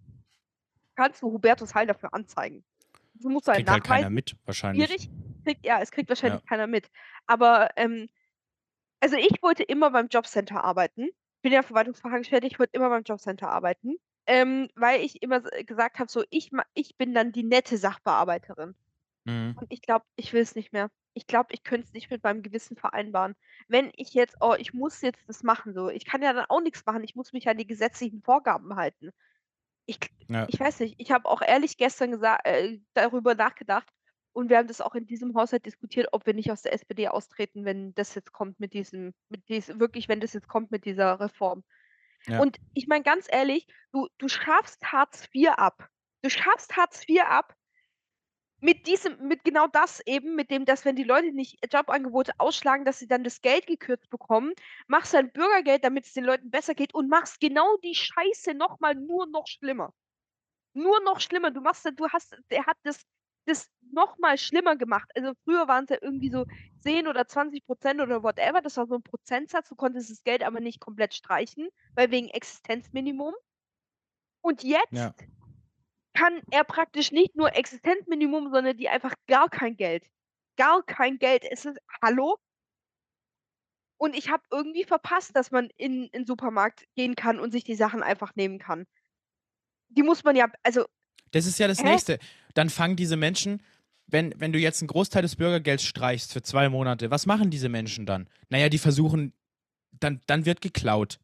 [0.96, 2.64] kannst du Hubertus Heil dafür anzeigen.
[3.14, 4.96] Du musst halt kriegt halt keiner mit wahrscheinlich.
[4.96, 5.10] schwierig,
[5.44, 6.48] kriegt ja, es kriegt wahrscheinlich Ja.
[6.48, 6.90] keiner mit.
[7.26, 8.08] Aber, ähm
[9.00, 11.08] also, ich wollte immer beim Jobcenter arbeiten.
[11.42, 13.96] Bin ja Verwaltungsfachangestellte, ich wollte immer beim Jobcenter arbeiten,
[14.26, 18.74] ähm, weil ich immer s gesagt habe, so: „Ich ich bin dann die nette Sachbearbeiterin.“
[19.26, 19.60] Mhm.
[19.60, 20.90] Und ich glaube, ich will es nicht mehr.
[21.14, 23.34] Ich glaube, ich könnte es nicht mit meinem Gewissen vereinbaren.
[23.68, 25.90] Wenn ich jetzt oh, ich muss jetzt das machen so.
[25.90, 27.04] Ich kann ja dann auch nix machen.
[27.04, 29.10] Ich muss mich an die gesetzlichen Vorgaben halten.
[29.86, 30.48] Ich Ja.
[30.50, 33.88] ich weiß nicht, ich habe auch ehrlich gestern äh, darüber nachgedacht
[34.38, 37.08] und wir haben das auch in diesem Haushalt diskutiert, ob wir nicht aus der SPD
[37.08, 40.84] austreten, wenn das jetzt kommt mit diesem mit dies wirklich, wenn das jetzt kommt mit
[40.84, 41.64] dieser Reform.
[42.26, 42.40] Ja.
[42.40, 45.88] Und ich meine ganz ehrlich, du du schaffst Hartz IV ab.
[46.22, 47.56] Du schaffst Hartz IV ab
[48.60, 52.84] mit diesem mit genau das eben, mit dem, dass wenn die Leute nicht Jobangebote ausschlagen,
[52.84, 54.52] dass sie dann das Geld gekürzt bekommen,
[54.86, 58.94] machst dann Bürgergeld, damit's den Leuten besser geht und machst genau die Scheiße noch mal
[58.94, 59.92] nur noch schlimmer.
[60.74, 61.50] Nur noch schlimmer.
[61.50, 63.04] Du machst du hast der hat das
[63.48, 65.10] das noch mal schlimmer gemacht.
[65.16, 66.46] Also, früher waren's ja irgendwie so
[66.80, 68.60] 10 oder 20 % oder whatever.
[68.62, 69.68] Das war so 'n Prozentsatz.
[69.70, 73.34] Du konntest das Geld aber nicht komplett streichen, weil wegen Existenzminimum.
[74.44, 75.14] Und jetzt Ja.
[76.14, 80.04] kann er praktisch nicht nur Existenzminimum, sondern die einfach gar kein Geld.
[80.56, 81.44] Gar kein Geld.
[81.50, 82.38] Es ist hallo?
[84.00, 87.74] Und ich habe irgendwie verpasst, dass man in in Supermarkt gehen kann und sich die
[87.74, 88.86] Sachen einfach nehmen kann.
[89.90, 90.84] Die muss man ja also
[91.32, 91.84] Das ist ja das hä?
[91.84, 92.18] Nächste.
[92.54, 93.62] Dann fangen diese Menschen
[94.10, 97.68] wenn wenn du jetzt 'n Großteil des Bürgergelds streichst für 2 Monate, was machen diese
[97.68, 98.28] Menschen dann?
[98.48, 99.34] Na ja, die versuchen
[100.00, 101.18] dann dann wird geklaut.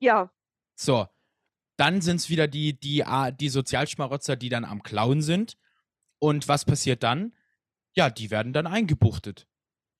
[0.00, 0.30] Ja.
[0.76, 1.08] So,
[1.76, 3.04] dann sind's wieder die die
[3.40, 5.56] die Sozialschmarotzer, die dann am Klauen sind.
[6.20, 7.34] Und was passiert dann?
[7.96, 9.46] Ja, die werden dann eingebuchtet.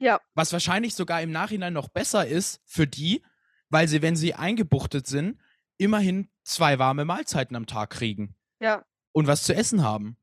[0.00, 0.20] Ja.
[0.34, 3.22] Was wahrscheinlich sogar im Nachhinein noch besser ist für die,
[3.70, 5.40] weil sie, wenn sie eingebuchtet sind,
[5.78, 8.84] immerhin 2 warme Mahlzeiten am Tag kriegen Ja.
[9.14, 10.18] Und was zu essen haben.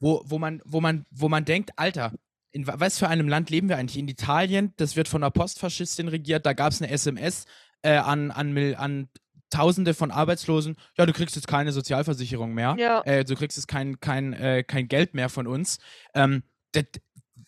[0.00, 2.12] Wo wo man wo man wo man denkt: „Alter,
[2.52, 3.98] in wa was für einem Land leben wir eigentlich?
[3.98, 7.46] In Italien, das wird von 'ner Postfaschistin regiert, da gab's 'ne SMS,
[7.82, 9.08] äh, an an an
[9.50, 12.78] Tausende von Arbeitslosen: „Ja, du kriegst jetzt keine Sozialversicherung mehr.
[12.78, 13.02] Ja.
[13.02, 15.78] Äh, du kriegst jetzt kein kein äh, kein Geld mehr von uns.“
[16.14, 16.42] Ähm,
[16.74, 17.00] det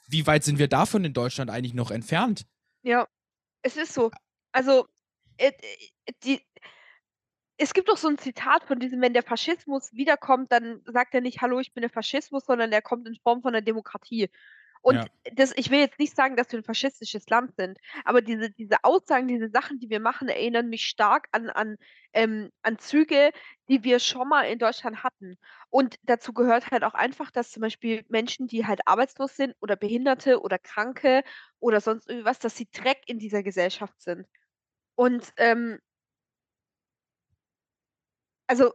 [0.09, 2.47] wie weit sind wir davon in Deutschland eigentlich noch entfernt?
[2.85, 3.07] Ja,
[3.63, 4.11] es ist so.
[4.53, 4.87] Also,
[5.39, 5.53] äh,
[6.07, 6.43] äh, die
[7.59, 11.21] es gibt doch so 'n Zitat von diesem: „Wenn der Faschismus wiederkommt, dann sagt er
[11.23, 14.31] nicht: ‚Hallo, ich bin der Faschismus‘, sondern der kommt in Form von 'ner Demokratie.“
[14.83, 15.11] Und Ja.
[15.35, 18.77] das ich will jetzt nicht sagen, dass wir 'n faschistisches Land sind, aber diese diese
[18.85, 21.77] Aussagen, diese Sachen, die wir machen, erinnern mich stark an an
[22.13, 23.33] ähm, an Züge,
[23.69, 25.37] die wir schon mal in Deutschland hatten.
[25.71, 29.77] Und dazu gehört halt auch einfach, dass zum Beispiel Menschen, die halt arbeitslos sind oder
[29.77, 31.23] Behinderte oder Kranke
[31.61, 34.27] oder sonst irgendwas, dass sie Dreck in dieser Gesellschaft sind.
[34.97, 35.81] Und, ähm
[38.49, 38.73] also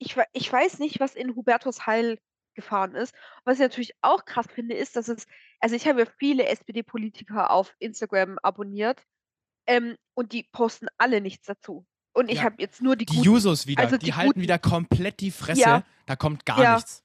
[0.00, 2.18] ich wei ich weiß nicht, was in Hubertus Heil
[2.54, 3.14] gefahren ist.
[3.44, 5.26] Was ich natürlich auch krass finde, ist, dass es
[5.60, 9.02] also, ich habe ja viele SPD-Politiker auf Instagram abonniert,
[9.66, 11.86] ähm, und die posten alle nichts dazu.
[12.14, 12.44] Und ich Ja.
[12.44, 14.42] habe jetzt nur die Die guten Jusos wieder, also, die die halten guten.
[14.42, 15.60] wieder komplett die Fresse.
[15.62, 15.82] Ja.
[16.06, 16.74] Da kommt gar Ja.
[16.76, 17.02] nichts.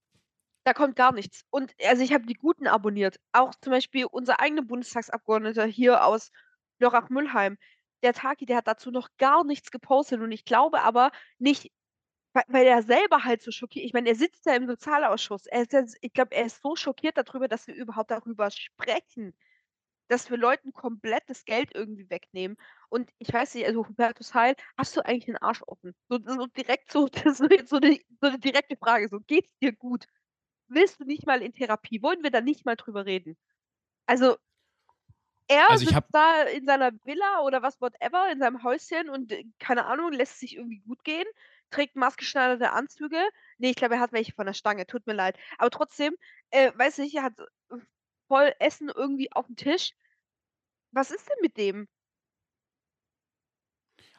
[0.66, 1.46] Da kommt gar nichts.
[1.52, 3.20] Und also, ich habe die Guten abonniert.
[3.34, 6.32] Auch zum Beispiel unser eigener Bundestagsabgeordneter hier aus
[6.80, 7.58] Lörrach-Mühlheim.
[8.04, 11.72] Der Taki, der hat dazu noch gar nichts gepostet und ich glaube aber nicht,
[12.34, 15.47] wei weil er selber halt so schockiert ich meine, er sitzt ja im Sozialausschuss.
[15.47, 18.52] Er ist ja ich glaube, er ist so schockiert da drüber, dass wir überhaupt darüber
[18.52, 19.36] sprechen,
[20.10, 22.58] dass wir Leuten komplett das Geld irgendwie wegnehmen.
[22.89, 25.95] Und ich weiß nicht, also, Hubertus Heil, hast du eigentlich 'n Arsch offen?
[26.10, 27.66] So so direkt so das so 'ne
[28.22, 30.06] so 'ne direkte Frage, so: „Geht's dir gut?
[30.70, 32.02] Willst du nicht mal in Therapie?
[32.04, 33.38] Wollen wir da nicht mal drüber reden?“
[34.08, 34.38] Also
[35.50, 39.45] er Also, sitzt da in seiner Villa oder was whatever, in seinem Häuschen und, äh,
[39.60, 41.26] keine Ahnung, lässt sich irgendwie gut gehen,
[41.72, 43.18] trägt maßgeschneiderte Anzüge.
[43.60, 45.38] Ne, ich glaube, er hat welche von der Stange, tut mir leid.
[45.58, 46.16] Aber trotzdem,
[46.52, 47.45] äh, weiß nicht, er hat, äh,
[48.30, 49.93] voll Essen irgendwie aufm Tisch.
[50.91, 51.88] Was ist denn mit dem?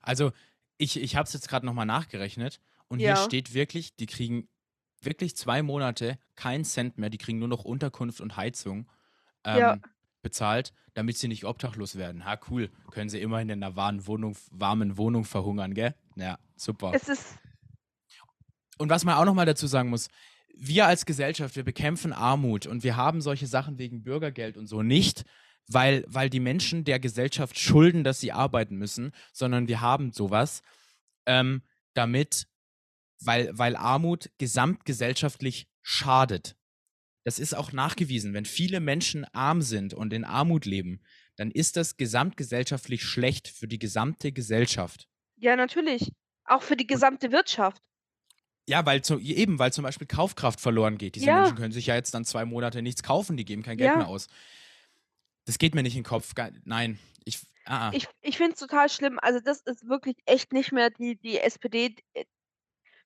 [0.03, 0.33] Also,
[0.79, 3.17] ich ich habe es jetzt grad noch mal nachgerechnet und hier Ja.
[3.17, 4.49] steht wirklich, die kriegen
[5.03, 7.11] wirklich 2 Monate keinen Cent mehr.
[7.11, 8.91] Die kriegen nur noch Unterkunft und Heizung,
[9.53, 9.77] Ja.
[10.23, 12.25] Bezahlt, damit sie nicht obdachlos werden.
[12.25, 12.71] Ha, cool.
[12.91, 15.95] Können sie immerhin in 'ner warmen Wohnung warmen Wohnung verhungern, gell?
[16.17, 16.93] Ja, super.
[16.95, 17.39] Es ist
[18.81, 20.09] und was man auch noch mal dazu sagen muss,
[20.57, 24.83] wir als Gesellschaft, wir bekämpfen Armut und wir haben solche Sachen wegen Bürgergeld und so
[24.83, 25.25] nicht,
[25.69, 30.63] weil, weil die Menschen der Gesellschaft schulden, dass sie arbeiten müssen, sondern wir haben sowas,
[31.27, 31.63] ähm,
[31.93, 32.47] damit,
[33.21, 36.57] weil, weil Armut gesamtgesellschaftlich schadet.
[37.25, 38.33] Das ist auch nachgewiesen.
[38.33, 41.03] Wenn viele Menschen arm sind und in Armut leben,
[41.37, 45.09] dann ist das gesamtgesellschaftlich schlecht für die gesamte Gesellschaft.
[45.37, 46.13] Ja, natürlich.
[46.45, 47.83] Auch für die gesamte Wirtschaft.
[48.69, 51.15] Ja, weil zu, eben, weil zum Beispiel Kaufkraft verloren geht.
[51.17, 51.41] Diese Ja.
[51.41, 53.97] Menschen können sich ja jetzt dann zwei Monate nichts kaufen, die geben kein Geld Ja.
[53.97, 54.29] mehr aus.
[55.45, 56.33] Das geht mir nicht in den Kopf.
[56.65, 57.39] Nein, ich.
[57.65, 57.91] Ah, ah.
[57.95, 59.19] Ich ich finde es total schlimm.
[59.21, 62.25] Also, das ist wirklich echt nicht mehr die die SPD, äh,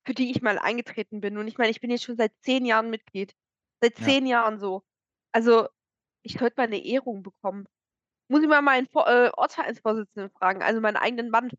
[0.05, 1.39] für die ich mal eingetreten bin.
[1.39, 3.35] Und ich meine, ich bin jetzt schon seit 10 Jahren Mitglied.
[3.85, 4.15] Seit Ja.
[4.15, 4.83] 10 Jahren so.
[5.33, 5.69] Also,
[6.23, 7.67] ich sollte mal 'ne Ehrung bekommen.
[8.29, 11.51] Muss ich mal meinen äh, Ortsvereinsvorsitzenden fragen, also meinen eigenen Mann.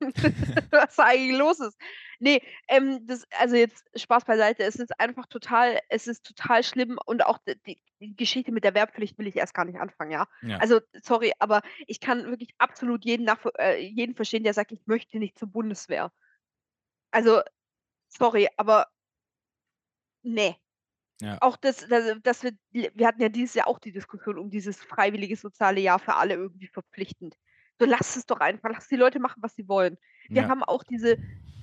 [0.70, 1.78] Was da eigentlich los ist.
[2.18, 4.62] Ne, ähm, das also jetzt Spaß beiseite.
[4.64, 8.74] Es ist einfach total es ist total schlimm und auch die die Geschichte mit der
[8.74, 10.26] Wehrpflicht will ich erst gar nicht anfangen, ja?
[10.42, 10.60] Ja.
[10.60, 15.18] Also, sorry, aber ich kann wirklich absolut jeden äh, jeden verstehen, der sagt: „Ich möchte
[15.18, 16.12] nicht zur Bundeswehr.“
[17.12, 17.42] Also,
[18.08, 18.88] sorry, aber
[20.24, 20.56] ne.
[21.20, 21.40] Ja.
[21.40, 24.82] Auch das das dass wir wir hatten ja dieses Jahr auch die Diskussion um dieses
[24.82, 27.36] freiwillige soziale Jahr für alle irgendwie verpflichtend.
[27.78, 29.98] So lass es doch einfach, lass die Leute machen, was sie wollen.
[30.32, 30.48] Wir Ja.
[30.48, 31.18] haben auch diese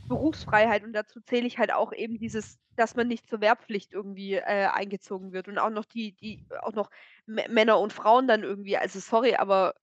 [0.08, 4.36] Berufsfreiheit und dazu zähle ich halt auch eben dieses, dass man nicht zur Wehrpflicht irgendwie,
[4.36, 6.90] äh, eingezogen wird und auch noch die die auch noch
[7.26, 9.74] Mä Männer und Frauen dann irgendwie also sorry, aber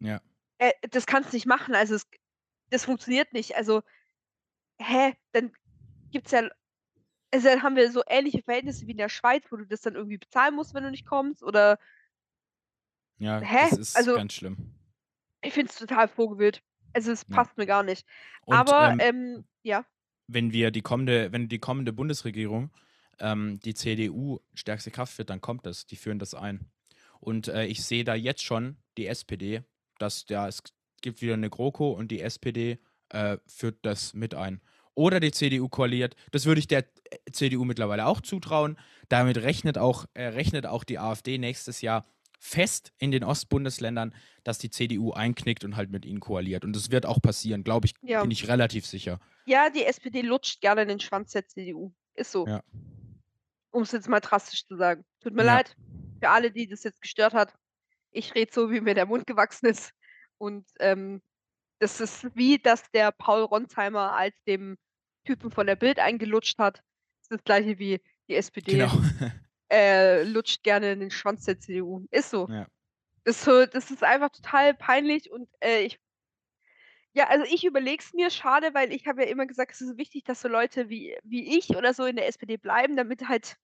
[0.00, 0.20] Ja.
[0.60, 1.74] äh, das kannst nicht machen.
[1.74, 2.02] Also, es
[2.70, 3.56] das funktioniert nicht.
[3.56, 3.82] Also,
[4.80, 5.14] hä?
[5.32, 5.52] Dann
[6.12, 6.48] gibt's ja
[7.32, 9.94] also, dann haben wir so ähnliche Verhältnisse wie in der Schweiz, wo du das dann
[9.94, 11.78] irgendwie bezahlen musst, wenn du nicht kommst oder
[13.18, 13.68] Ja, Hä?
[13.70, 14.56] das ist Also ganz schlimm.
[15.42, 16.62] ich finde es total vogelwild.
[16.94, 17.36] Also, es Ja.
[17.36, 18.06] passt mir gar nicht.
[18.46, 19.84] Und, Aber, ähm, ähm ja?
[20.28, 22.70] wenn wir die kommende, wenn die kommende Bundesregierung
[23.18, 25.86] ähm, die CDU stärkste Kraft wird, dann kommt das.
[25.86, 26.70] Die führen das ein.
[27.20, 29.62] Und äh, ich sehe da jetzt schon die SPD,
[29.98, 30.62] dass ja, es
[31.02, 32.78] gibt wieder eine GroKo und die SPD
[33.10, 34.60] äh, führt das mit ein.
[34.98, 36.16] Oder die CDU koaliert.
[36.32, 36.84] Das würde ich der
[37.30, 38.76] CDU mittlerweile auch zutrauen.
[39.08, 42.04] Damit rechnet auch, äh, rechnet auch die AfD nächstes Jahr
[42.40, 46.64] fest in den Ostbundesländern, dass die CDU einknickt und halt mit ihnen koaliert.
[46.64, 48.22] Und das wird auch passieren, glaube ich, Ja.
[48.22, 49.20] bin ich relativ sicher.
[49.46, 51.92] Ja, die SPD lutscht gerne den Schwanz der CDU.
[52.14, 52.44] Ist so.
[52.48, 52.60] Ja.
[53.70, 55.04] Um's jetzt mal drastisch zu sagen.
[55.20, 55.54] Tut mir Ja.
[55.54, 55.76] leid
[56.20, 57.54] für alle, die das jetzt gestört hat.
[58.10, 59.92] Ich rede so, wie mir der Mund gewachsen ist.
[60.38, 61.22] Und, ähm,
[61.78, 64.76] das ist wie, dass der Paul Ronsheimer als dem
[65.28, 66.82] Typen von der Bild eingelutscht hat.
[67.20, 68.90] Ist das Gleiche wie die SPD, Genau.
[69.70, 72.06] äh, lutscht gerne den Schwanz der CDU.
[72.10, 72.48] Ist so.
[72.48, 72.66] Ja.
[73.24, 75.98] Ist so das ist einfach total peinlich und, äh, ich
[77.14, 79.98] ja, also ich überlege es mir, schade, weil ich habe ja immer gesagt, es ist
[79.98, 83.56] wichtig, dass so Leute wie wie ich oder so in der SPD bleiben, damit halt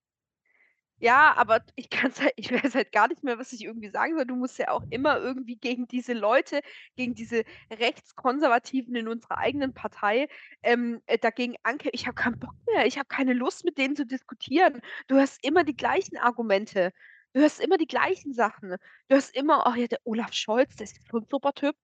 [0.99, 4.14] ja, aber ich kann's halt ich weiß halt gar nicht mehr, was ich irgendwie sagen
[4.16, 4.26] soll.
[4.26, 6.61] Du musst ja auch immer irgendwie gegen diese Leute,
[6.97, 10.28] gegen diese Rechtskonservativen in unserer eigenen Partei,
[10.62, 12.86] ähm, äh, dagegen ankä ich habe keinen Bock mehr.
[12.86, 14.80] Ich habe keine Lust, mit denen zu diskutieren.
[15.09, 16.92] Du hörst immer die gleichen Argumente.
[17.34, 18.70] Du hörst immer die gleichen Sachen.
[18.70, 21.76] Du hörst immer: „Oh ja, der Olaf Scholz, das ist so 'n super Typ.“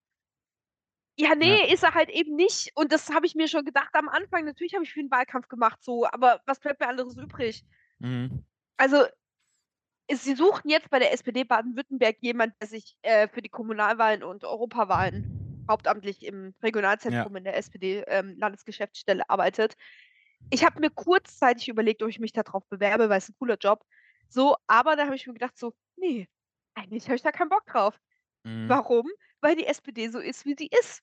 [1.19, 1.61] Ja, ne, Ja.
[1.73, 2.71] ist er halt eben nicht.
[2.75, 4.45] Und das habe ich mir schon gedacht am Anfang.
[4.45, 7.63] Natürlich habe ich für 'n Wahlkampf gemacht so, aber was bleibt mir anderes übrig?
[8.01, 8.45] Mhm.
[8.81, 9.05] Also,
[10.13, 14.45] sie suchen jetzt bei der SPD Baden-Württemberg jemand, der sich, äh, für die Kommunalwahlen und
[14.45, 15.27] Europawahlen
[15.71, 19.75] hauptamtlich im Regionalzentrum in der SPD, ähm, Landesgeschäftsstelle arbeitet.
[20.51, 23.57] Ich habe mir kurzzeitig überlegt, ob ich mich da drauf bewerbe, weil es 'n cooler
[23.59, 23.85] Job.
[24.29, 26.29] So, aber dann habe ich mir gedacht so: „Ne,
[26.75, 28.01] eigentlich habe ich da keinen Bock drauf.“
[28.45, 28.81] Mhm.
[28.81, 29.09] Warum?
[29.43, 31.03] Weil die SPD so ist, wie sie ist.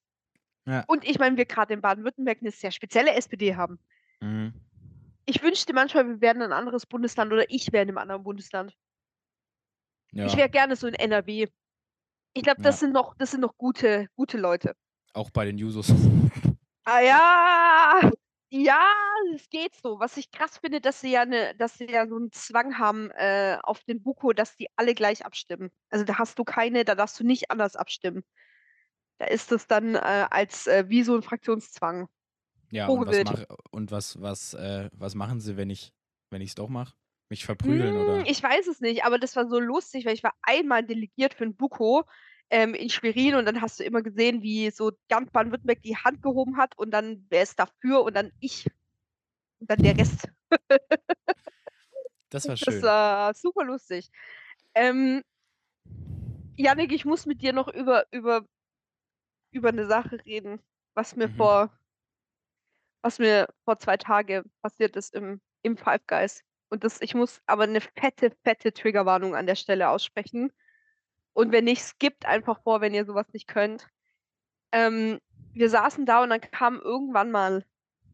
[0.68, 0.88] Ja.
[0.88, 3.80] Und ich meine, wir grad in Baden-Württemberg 'ne sehr spezielle SPD haben.
[4.22, 4.66] Mhm.
[5.30, 8.74] Ich wünschte manchmal, wir wären 'n anderes Bundesland oder ich wäre in 'nem anderen Bundesland.
[10.26, 10.38] Ich Ja.
[10.38, 11.48] wäre gerne so in NRW.
[12.34, 12.82] Ich glaube, das Ja.
[12.82, 14.76] sind noch das sind noch gute gute Leute.
[15.16, 15.88] Auch bei den Jusos.
[16.86, 18.12] Ah ja,
[18.50, 18.82] ja,
[19.36, 20.00] es geht so.
[20.00, 23.12] Was ich krass finde, dass sie ja 'ne dass sie ja so 'n Zwang haben,
[23.12, 25.70] äh, auf den Buko, dass die alle gleich abstimmen.
[25.90, 28.24] Also, da hast du keine da darfst du nicht anders abstimmen.
[29.20, 30.00] Da ist das dann, äh,
[30.32, 32.08] als, äh wie so 'n Fraktionszwang.
[32.72, 35.93] Ja, und was mach und was was, äh was machen sie, wenn ich
[36.30, 36.95] wenn ich's doch mache?
[37.30, 38.28] Mich verprügeln, Hm, oder?
[38.28, 41.43] ich weiß es nicht, aber das war so lustig, weil ich war einmal delegiert für
[41.45, 42.03] 'n Buko,
[42.51, 46.22] ähm, in Schwerin und dann hast du immer gesehen, wie so ganz Baden-Württemberg die Hand
[46.22, 48.68] gehoben hat und dann wer ist dafür und dann ich.
[49.59, 50.30] Und dann der Rest.
[52.32, 52.84] Das war Das schön.
[52.84, 54.09] war super lustig.
[54.76, 55.24] Ähm
[56.59, 58.47] Jannik, ich muss mit dir noch über über
[59.53, 60.59] über 'ne Sache reden,
[60.93, 61.28] was mir Mhm.
[61.30, 61.72] vor
[63.04, 66.43] was mir vor 2 Tage passiert ist im im Five Guys.
[66.70, 70.52] Und das ich muss aber 'ne fette, fette Triggerwarnung an der Stelle aussprechen.
[71.34, 73.88] Und wenn nicht, skippt einfach vor, wenn ihr so was nicht könnt.
[74.74, 75.20] Ähm,
[75.56, 77.66] wir saßen da und dann kam irgendwann mal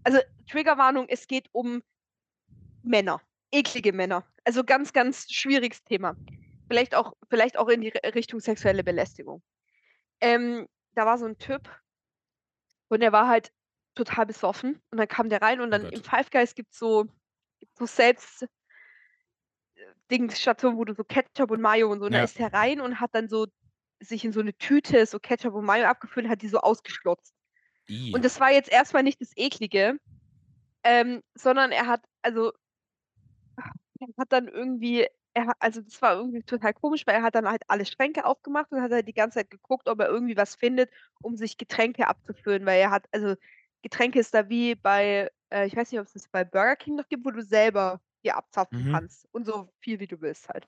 [0.05, 0.19] also,
[0.49, 1.83] Triggerwarnung, es geht um
[2.85, 3.21] Männer,
[3.51, 4.25] eklige Männer.
[4.43, 6.17] Also, ganz, ganz schwieriges Thema.
[6.69, 9.41] Vielleicht auch vielleicht auch in die Richtung sexuelle Belästigung.
[10.21, 11.69] Ähm, da war so 'n Typ
[12.91, 13.51] und der war halt
[13.95, 16.03] total besoffen und dann kam der rein und Oh dann im Gott.
[16.03, 17.05] Five Guys gibt's so
[17.59, 18.47] gibt's so selbst
[19.77, 19.81] äh,
[20.11, 22.23] Dingsstation, wo du so Ketchup und Mayo und so und da Ja.
[22.23, 23.47] ist der rein und hat dann so
[24.01, 27.33] sich in so 'ne Tüte so Ketchup und Mayo abgefüllt und hat die so ausgeschlotzt.
[27.89, 28.13] I.
[28.13, 29.97] Und das war jetzt erst mal nicht das Eklige,
[30.83, 32.53] ähm, sondern er hat also
[33.99, 37.47] er hat dann irgendwie er also, das war irgendwie total komisch, weil er hat dann
[37.49, 40.53] halt alle Schränke aufgemacht und hat halt die ganze Zeit geguckt, ob er irgendwie was
[40.55, 40.91] findet,
[41.21, 43.35] um sich Getränke abzufüllen, weil er hat also,
[43.83, 47.09] Getränke ist da wie bei äh, ich weiß nicht, ob's das bei Burger King noch
[47.09, 48.99] gibt, wo du selber dir abzapfen Mhm.
[48.99, 50.67] kannst und so viel wie du willst halt.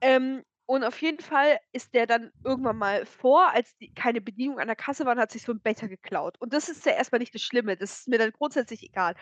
[0.00, 4.58] Ähm, und auf jeden Fall ist der dann irgendwann mal vor, als die keine Bedienung
[4.60, 6.36] an der Kasse war und hat sich so 'n Becher geklaut.
[6.40, 9.14] Und das ist ja erst mal nicht das Schlimme, das ist mir dann grundsätzlich egal.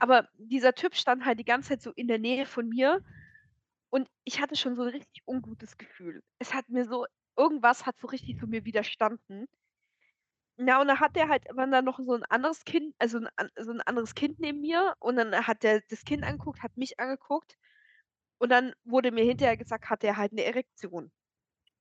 [0.00, 3.00] Aber dieser Typ stand halt die ganze Zeit so in der Nähe von mir
[3.90, 6.22] und ich hatte schon so 'n richtig ungutes Gefühl.
[6.38, 9.46] Es hat mir so irgendwas hat so richtig so mir widerstanden.
[10.60, 13.28] Na, und dann hat der halt war da noch so 'n anderes Kind also, 'n
[13.36, 16.76] an so 'n anderes Kind neben mir und dann hat der das Kind angeguckt, hat
[16.76, 17.54] mich angeguckt
[18.38, 21.10] und dann wurde mir hinterher gesagt, hat der halt 'ne Erektion.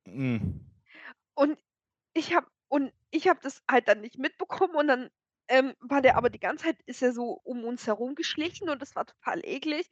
[0.05, 0.67] Hm.
[1.37, 1.59] Und
[2.15, 5.09] ich habe und ich habe das halt dann nicht mitbekommen und dann,
[5.49, 8.81] ähm, war der aber die ganze Zeit ist er so um uns herum geschlichen und
[8.81, 9.89] das war total eklig.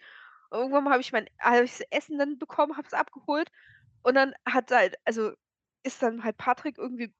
[0.51, 3.51] Irgendwann mal habe ich mein habe ich das Essen dann bekommen, habe es abgeholt
[4.03, 5.33] und dann hat halt also,
[5.83, 7.13] ist dann halt Patrick irgendwie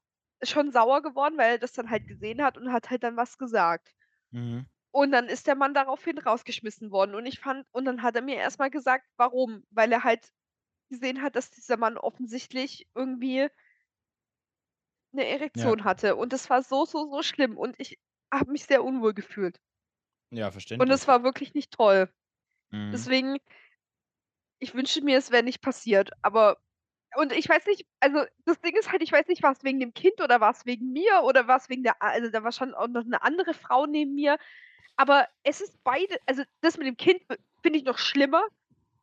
[0.44, 3.38] schon sauer geworden, weil er das dann halt gesehen hat und hat halt dann was
[3.38, 3.94] gesagt.
[4.32, 4.66] Mhm.
[4.94, 8.22] Und dann ist der Mann daraufhin rausgeschmissen worden und ich fand und dann hat er
[8.22, 10.30] mir erst mal gesagt, warum, weil er halt
[10.90, 13.50] gesehen hat, dass dieser Mann offensichtlich irgendwie
[15.14, 15.26] 'ne
[15.56, 15.76] Ja.
[15.76, 17.98] Erektion hatte und das war so, so, so schlimm und ich
[18.32, 19.60] habe mich sehr unwohl gefühlt.
[20.32, 21.08] Ja, Und es verständlich.
[21.08, 22.10] war wirklich nicht toll.
[22.72, 23.06] Mhm.
[23.06, 23.40] Deswegen
[24.62, 26.58] ich wünschte mir, es wäre nicht passiert, aber
[27.18, 29.94] und ich weiß nicht also, das Ding ist halt, ich weiß nicht, war's wegen dem
[29.94, 33.04] Kind oder war's wegen mir oder war's wegen der also, da war schon auch noch
[33.06, 34.38] 'ne andere Frau neben mir,
[34.98, 37.22] aber es ist beide also, das mit dem Kind
[37.64, 38.44] finde ich noch schlimmer.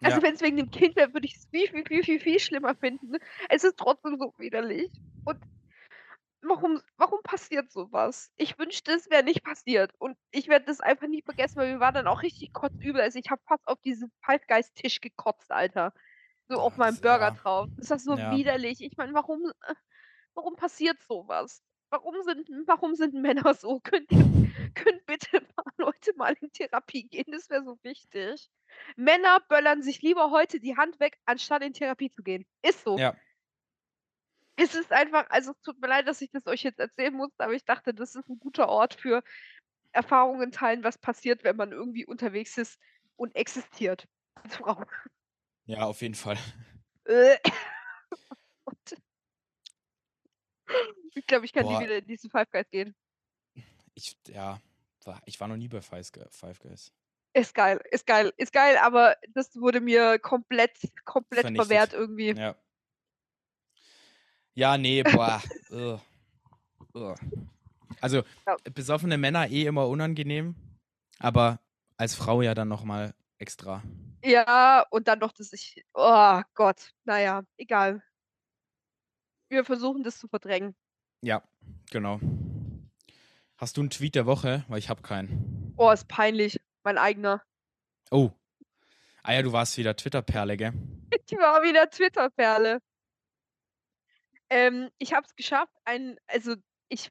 [0.02, 0.22] Also, Ja.
[0.22, 3.14] wenn's wegen dem Kind wäre, würde ich's viel, viel, viel, viel, viel schlimmer finden.
[3.50, 4.90] Es ist trotzdem so widerlich
[5.24, 5.38] und
[6.42, 8.30] warum warum passiert so was?
[8.36, 11.80] Ich wünschte, es wäre nicht passiert und ich werde das einfach nie vergessen, weil mir
[11.80, 13.00] war dann auch richtig kotzübel.
[13.00, 15.92] Also, ich habe fast auf diesen Five Guys Tisch gekotzt, Alter,
[16.57, 17.30] so auf das Burger ja.
[17.32, 17.68] drauf.
[17.76, 18.30] Das war so Ja.
[18.30, 18.80] widerlich.
[18.82, 19.74] Ich meine, warum äh,
[20.34, 21.62] warum passiert so was?
[21.90, 23.80] Warum sind warum sind Männer so?
[23.84, 24.26] Könnt ihr
[24.74, 27.26] können bitte paar Leute mal in Therapie gehen?
[27.32, 28.48] Das wäre so wichtig.
[28.96, 32.46] Männer böllern sich lieber heute die Hand weg, anstatt in Therapie zu gehen.
[32.62, 32.96] Ist so.
[32.98, 33.16] Ja.
[34.57, 37.32] Es ist einfach also, es tut mir leid, dass ich das euch jetzt erzählen muss,
[37.38, 39.22] aber ich dachte, das ist 'n guter Ort für
[39.92, 42.78] Erfahrungen teilen, was passiert, wenn man irgendwie unterwegs ist
[43.16, 44.84] und existiert als Frau.
[45.66, 46.38] Ja, auf jeden Fall.
[48.64, 48.96] Gott.
[51.14, 51.80] Ich glaube, ich kann nie Boah.
[51.82, 52.94] wieder in diesen Five Guys gehen.
[53.94, 54.60] Ich ja,
[55.04, 56.92] war ich war noch nie bei Five Guys.
[57.34, 61.92] Ist geil, ist geil, ist geil, aber das wurde mir komplett komplett verwehrt Vernichtet.
[61.94, 62.32] irgendwie.
[62.32, 62.56] Ja.
[64.54, 65.42] Ja, ne, boah.
[68.00, 68.56] Also, Ja.
[68.74, 70.54] besoffene Männer eh immer unangenehm,
[71.18, 71.58] aber
[71.96, 73.82] als Frau ja dann noch mal extra.
[74.24, 78.02] Ja, und dann noch, dass ich oh Gott, na ja, egal.
[79.50, 80.74] Wir versuchen das zu verdrängen.
[81.24, 81.40] Ja,
[81.92, 82.18] genau.
[83.58, 84.64] Hast du 'n Tweet der Woche?
[84.68, 85.74] Weil ich habe keinen.
[85.78, 87.42] Oh, ist peinlich, mein eigener.
[88.12, 88.30] Oh.
[89.24, 90.72] Ah ja, du warst wieder Twitter-Perle, gell?
[91.26, 92.80] Ich war wieder Twitter-Perle.
[94.50, 96.54] Ähm, ich habe es geschafft, ein also,
[96.88, 97.10] ich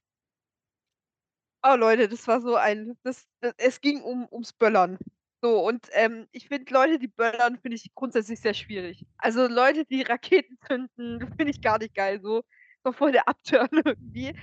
[1.63, 4.97] Oh Leute, das war so ein das e es ging um ums Böllern.
[5.43, 9.05] So und, ähm, ich finde Leute, die böllern, finde ich grundsätzlich sehr schwierig.
[9.17, 12.43] Also, Leute, die Raketen zünden, finde ich gar nicht geil so.
[12.83, 14.33] So voll der Upturn irgendwie.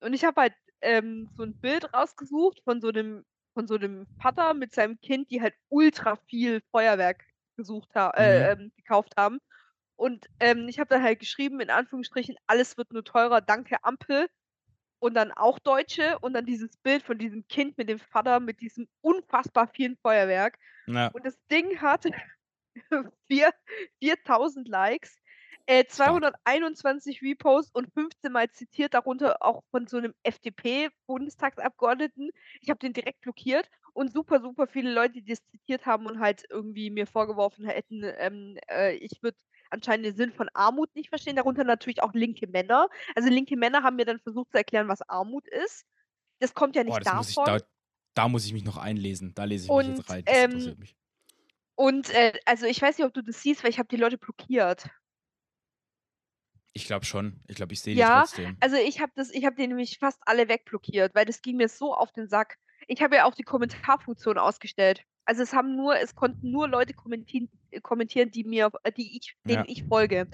[0.00, 3.24] Und ich habe halt, ähm, so 'n Bild rausgesucht von so 'nem
[3.54, 7.24] von so 'nem Vater mit seinem Kind, die halt ultra viel Feuerwerk
[7.56, 8.52] gesucht ha äh, Mhm.
[8.52, 9.38] ähm, gekauft haben.
[9.96, 14.28] Und, ähm, ich habe dann halt geschrieben, in Anführungsstrichen: „Alles wird nur teurer, danke Ampel.“
[15.02, 18.60] Und dann auch Deutsche und dann dieses Bild von diesem Kind mit dem Vater mit
[18.60, 20.58] diesem unfassbar vielen Feuerwerk.
[20.86, 21.12] Ja.
[21.12, 22.04] Und das Ding hat
[23.28, 23.50] vier
[24.00, 25.16] 4.000 Likes.
[25.66, 25.88] Äh, Stark.
[25.88, 32.30] 221 Reposts und 15 Mal zitiert, darunter auch von so 'nem FDP-Bundestagsabgeordneten.
[32.60, 36.20] Ich habe den direkt blockiert und super, super viele Leute, die das zitiert haben und
[36.20, 39.36] halt irgendwie mir vorgeworfen hätten, ähm, äh, ich würde
[39.72, 42.88] anscheinend den Sinn von Armut nicht verstehen, darunter natürlich auch linke Männer.
[43.14, 45.84] Also, linke Männer haben mir dann versucht zu erklären, was Armut ist.
[46.40, 47.44] Das kommt ja nicht das muss ich davon.
[47.44, 47.58] da
[48.14, 49.34] da muss ich mich noch einlesen.
[49.34, 50.26] Da lese ich mich Und, jetzt rein.
[50.26, 50.96] Das ähm interessiert mich.
[51.74, 54.18] und, äh, also, ich weiß nicht, ob du das siehst, weil ich habe die Leute
[54.18, 54.88] blockiert.
[56.74, 57.40] Ich glaube schon.
[57.48, 58.56] Ich glaube, ich sehe die Ja, trotzdem.
[58.60, 61.68] also, ich habe das ich habe die nämlich fast alle wegblockiert, weil das ging mir
[61.68, 62.58] so auf den Sack.
[62.88, 65.04] Ich habe ja auch die Kommentarfunktion ausgestellt.
[65.24, 69.16] Also, es haben nur es konnten nur Leute kommentin äh, kommentieren, die mir äh, die
[69.16, 69.64] ich denen Ja.
[69.66, 70.28] ich folge.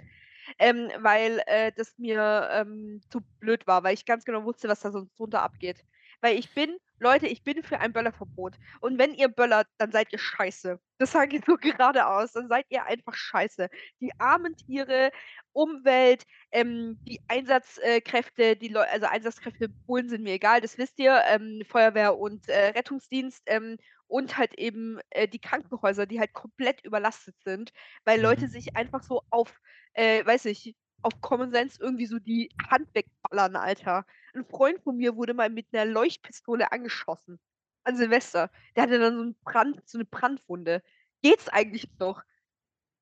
[0.59, 4.81] Ähm, weil, äh, das mir, ähm, zu blöd war, weil ich ganz genau wusste, was
[4.81, 5.85] da sonst drunter abgeht.
[6.23, 8.57] Weil ich bin Leute, ich bin für ein Böllerverbot.
[8.81, 10.81] Und wenn ihr böllert, dann seid ihr scheiße.
[10.99, 13.69] Das sage ich so geradeaus, dann seid ihr einfach scheiße.
[14.01, 15.11] Die armen Tiere,
[15.53, 20.79] Umwelt, ähm, die Einsatz äh, Kräfte, die Leu also, Einsatzkräfte, Bullen sind mir egal, das
[20.79, 23.77] wisst ihr, ähm, Feuerwehr und, äh, Rettungsdienst, ähm,
[24.09, 27.73] und halt eben, äh, die Krankenhäuser, die halt komplett überlastet sind,
[28.05, 28.51] weil Leute Mhm.
[28.51, 29.61] sich einfach so auf,
[29.95, 34.07] äh, weiß nicht, auf Common Sense irgendwie so die Hand wegballern, Alter.
[34.35, 37.39] 'N Freund von mir wurde mal mit 'ner Leuchtpistole angeschossen
[37.85, 38.51] an Silvester.
[38.77, 40.83] Der hatte dann so 'n Brand so 'ne Brandwunde.
[41.23, 42.23] Geht's eigentlich noch?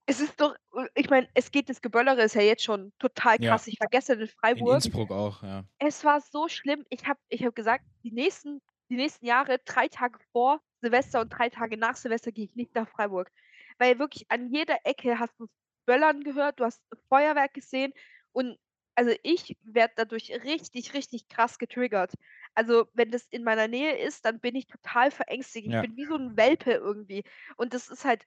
[0.07, 3.39] Es ist doch äh, ich meine, es geht das Geböllere ist ja jetzt schon total
[3.39, 3.61] Ja.
[3.61, 3.67] krass.
[3.69, 4.69] Ich war gestern in In Freiburg.
[4.69, 5.67] Innsbruck auch, ja.
[5.81, 6.85] Es war so schlimm.
[6.91, 8.61] Ich habe ich habe gesagt, die nächsten
[8.91, 12.75] die nächsten Jahre, 3 Tage vor Silvester und 3 Tage nach Silvester gehe ich nicht
[12.75, 13.31] nach Freiburg.
[13.79, 15.51] Weil wirklich an jeder Ecke hast du's
[15.87, 17.93] Böllern gehört, du hast Feuerwerk gesehen
[18.33, 18.59] und
[18.99, 22.15] also, ich werde dadurch richtig, richtig krass getriggert.
[22.55, 25.67] Also, wenn das in meiner Nähe ist, dann bin ich total verängstigt.
[25.69, 25.83] Ich Ja.
[25.83, 27.23] bin wie so 'n Welpe irgendwie.
[27.59, 28.25] Und das ist halt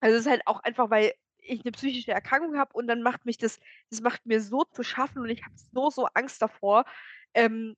[0.00, 3.26] also, es ist halt auch einfach, weil ich 'ne psychische Erkrankung habe und dann macht
[3.26, 3.60] mich das
[3.90, 6.84] das macht mir so zu schaffen und ich habe so, so Angst davor.
[7.34, 7.76] Ähm,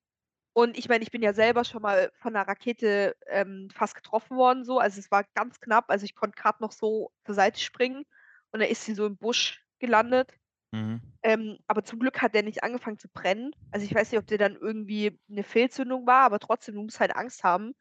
[0.54, 4.36] und ich meine, ich bin ja selber schon mal von 'ner Rakete, ähm, fast getroffen
[4.36, 4.78] worden so.
[4.78, 5.86] Also, es war ganz knapp.
[5.90, 8.04] Also, ich konnte grad noch so zur Seite springen
[8.52, 10.32] und dann ist sie so im Busch gelandet.
[10.72, 11.00] Mhm.
[11.22, 13.52] Ähm, aber zum Glück hat der nicht angefangen zu brennen.
[13.72, 17.00] Also, ich weiß nicht, ob der dann irgendwie 'ne Fehlzündung war, aber trotzdem, du musst
[17.00, 17.74] halt Angst haben.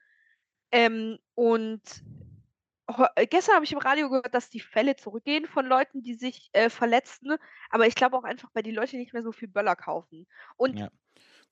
[0.71, 1.81] Ähm, und
[3.15, 6.49] äh, gestern habe ich im Radio gehört, dass die Fälle zurückgehen von Leuten, die sich,
[6.53, 7.37] äh, verletzten,
[7.69, 10.27] aber ich glaube auch einfach, weil die Leute nicht mehr so viel Böller kaufen.
[10.57, 10.89] Und Ja.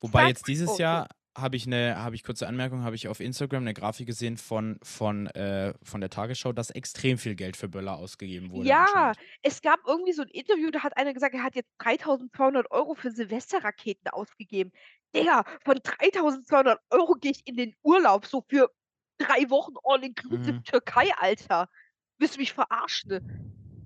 [0.04, 0.78] Wobei jetzt dieses oh.
[0.78, 4.38] Jahr habe ich 'ne habe ich kurze Anmerkung, habe ich auf Instagram 'ne Grafik gesehen
[4.38, 9.16] von von, äh von der Tagesschau, dass extrem viel Geld für Böller ausgegeben wurde Ja,
[9.42, 12.96] es gab irgendwie so 'n Interview, da hat einer gesagt, er hat jetzt 3.200 €
[12.96, 14.72] für Silvesterraketen ausgegeben.
[15.16, 18.72] Digga, von 3.200 € gehe ich in den Urlaub, so für
[19.18, 20.64] 3 Wochen all inclusive Mhm.
[20.64, 21.70] Türkei, Alter.
[22.18, 23.22] Willst du mich verarschen?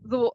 [0.04, 0.34] So,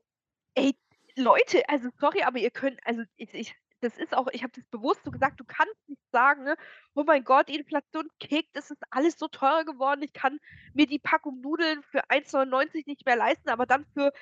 [0.56, 0.74] ey,
[1.16, 4.64] Leute, also, sorry, aber ihr könnt also, ich ich das ist auch ich habe das
[4.66, 6.56] bewusst so gesagt, du kannst nicht sagen, ne:
[6.94, 10.02] „Oh mein Gott, die Inflation kickt, es ist alles so teuer geworden.
[10.02, 10.38] Ich kann
[10.74, 14.12] mir die Packung Nudeln für 1,99 € nicht mehr leisten, aber dann für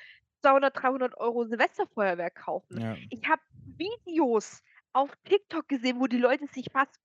[0.41, 2.97] 200, 300 € Silvesterfeuerwerk kaufen.“ Ja.
[3.09, 4.63] Ich habe Videos
[4.95, 6.95] auf TikTok gesehen, wo die Leute sich fast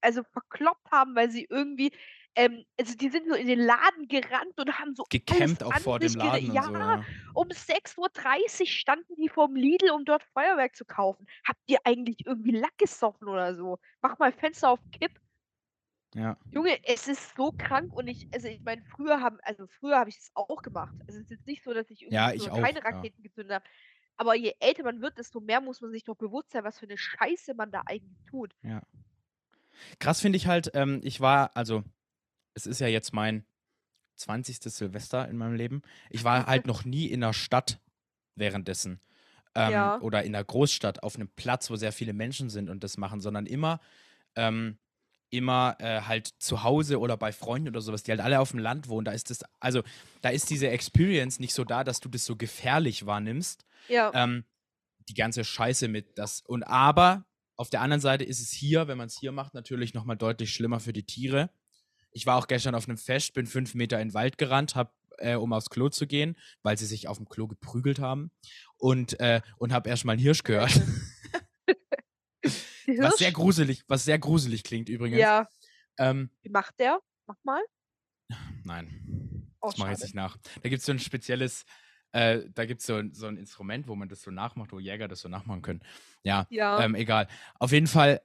[0.00, 1.92] also, verkloppt haben, weil sie irgendwie
[2.34, 5.98] ähm, also, die sind so in den Laden gerannt und haben so Gecampt auch vor
[5.98, 7.04] dem Laden ja, so, ja.
[7.34, 11.26] um 6:30 Uhr standen die vorm Lidl, um dort Feuerwerk zu kaufen.
[11.46, 13.78] Habt ihr eigentlich irgendwie Lack gesoffen oder so?
[14.00, 15.12] Mach mal Fenster auf Kipp.
[16.14, 16.36] Ja.
[16.50, 20.10] Junge, es ist so krank und ich also, ich meine, früher haben also, früher habe
[20.10, 20.94] ich das auch gemacht.
[21.06, 22.84] Also, es ist jetzt nicht so, dass ich Ja, irgendwie ich früher auch, keine ja.
[22.84, 23.64] Raketen gezündet habe.
[24.18, 26.86] Aber je älter man wird, desto mehr muss man sich doch bewusst sein, was für
[26.86, 28.52] 'ne Scheiße man da eigentlich tut.
[28.64, 28.82] Ja.
[30.00, 31.84] Krass finde ich halt, ähm, ich war also,
[32.54, 33.46] es ist ja jetzt mein
[34.16, 34.70] 20.
[34.70, 35.82] Silvester in meinem Leben.
[36.10, 37.80] Ich war halt noch nie in 'ner Stadt
[38.36, 39.00] währenddessen,
[39.56, 40.00] ähm, Ja.
[40.00, 43.20] oder in 'ner Großstadt auf 'nem Platz, wo sehr viele Menschen sind und das machen,
[43.22, 43.80] sondern immer
[44.36, 44.78] ähm,
[45.32, 48.60] immer, äh, halt zu Hause oder bei Freunden oder so was, die halt alle auf'm
[48.60, 49.04] Land wohnen.
[49.06, 49.82] Da ist das also,
[50.22, 53.64] da ist diese Experience nicht so da, dass du das so gefährlich wahrnimmst.
[53.88, 54.14] Ja.
[54.14, 54.44] Ähm,
[55.08, 57.26] die ganze Scheiße mit das und aber
[57.56, 60.52] auf der anderen Seite ist es hier, wenn man's hier macht, natürlich noch mal deutlich
[60.54, 61.50] schlimmer für die Tiere.
[62.12, 65.36] Ich war auch gestern auf 'nem Fest, bin 5 Meter in Wald gerannt, habe äh,
[65.36, 68.30] um aufs Klo zu gehen, weil sie sich auf'm Klo geprügelt haben
[68.78, 70.80] und äh, und habe erst mal 'n Hirsch gehört.
[73.00, 75.30] Was sehr gruselig was sehr gruselig klingt übrigens.
[75.30, 75.46] Ja.
[75.98, 77.00] Ähm Wie macht der?
[77.26, 77.62] Mach mal.
[78.64, 80.36] Nein, Oh, das mache ich jetzt nicht nach.
[80.62, 81.64] Da gibt's so 'n spezielles
[82.12, 85.08] äh, da gibt's so 'n so 'n Instrument, wo man das so nachmacht, wo Jäger
[85.08, 85.80] das so nachmachen können.
[86.24, 86.84] Ja, Ja.
[86.84, 87.28] ähm, egal.
[87.58, 88.20] Auf jeden Fall,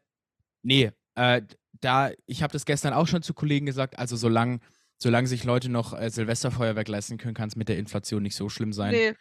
[0.64, 1.42] ne, äh,
[1.82, 4.62] da ich habe das gestern auch schon zu Kollegen gesagt, also, solang
[5.00, 8.74] solange sich Leute noch, äh, Silvesterfeuerwerk leisten können, kann's mit der Inflation nicht so schlimm
[8.74, 9.02] sein.
[9.02, 9.18] Ne.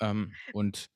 [0.00, 0.86] Ähm, und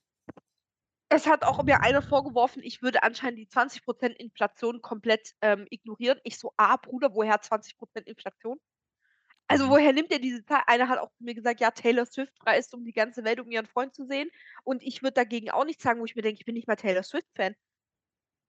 [1.11, 6.21] Es hat auch mir einer vorgeworfen, ich würde anscheinend die 20% Inflation komplett, ähm, ignorieren.
[6.25, 8.59] Ich so: „Ah, Bruder, woher 20% Inflation?“
[9.49, 9.71] Also, Mhm.
[9.71, 10.63] woher nimmt er diese Zahl?
[10.69, 13.51] Einer hat auch zu mir gesagt: „Ja, Taylor Swift reist um die ganze Welt, um
[13.51, 14.31] ihren Freund zu sehen.“
[14.65, 16.77] Und ich würde dagegen auch nichts sagen, wo ich mir denke: „Ich bin nicht mal
[16.77, 17.57] Taylor Swift-Fan.“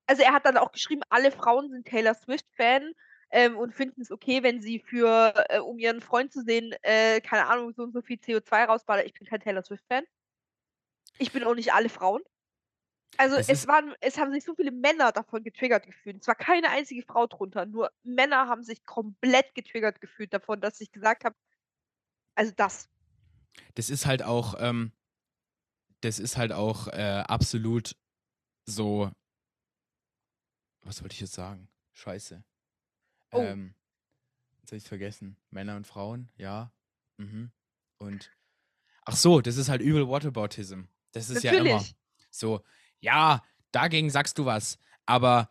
[0.08, 2.94] Also, er hat dann auch geschrieben, alle Frauen sind Taylor Swift-Fan,
[3.32, 7.22] ähm, und finden es okay, wenn sie für äh, um ihren Freund zu sehen, äh,
[7.22, 9.06] keine Ahnung, so und so viel CO2 rausballert.
[9.06, 10.04] Ich bin kein Taylor Swift-Fan.
[11.20, 12.22] Ich bin auch nicht alle Frauen.
[13.18, 16.22] Also, Es es waren es haben sich so viele Männer davon getriggert gefühlt.
[16.22, 20.80] Es war keine einzige Frau drunter, nur Männer haben sich komplett getriggert gefühlt davon, dass
[20.82, 21.36] ich gesagt habe
[22.36, 22.90] also das.
[23.76, 24.92] das ist halt auch, ähm
[26.02, 27.96] das ist halt auch, äh, absolut
[28.66, 29.12] so
[30.84, 31.68] was wollte ich jetzt sagen?
[31.94, 32.44] Scheiße.
[33.32, 33.40] Oh.
[33.40, 33.76] Ähm,
[34.62, 35.38] jetzt habe ich's vergessen.
[35.50, 36.72] Männer und Frauen, ja.
[37.18, 37.52] Mhm.
[37.98, 38.32] Und
[39.06, 40.84] ach so, das ist halt übel Whataboutism.
[41.12, 41.96] Das ist ja immer Natürlich.
[42.32, 42.64] so:
[43.02, 43.42] „Ja,
[43.72, 45.50] dagegen sagst du was, aber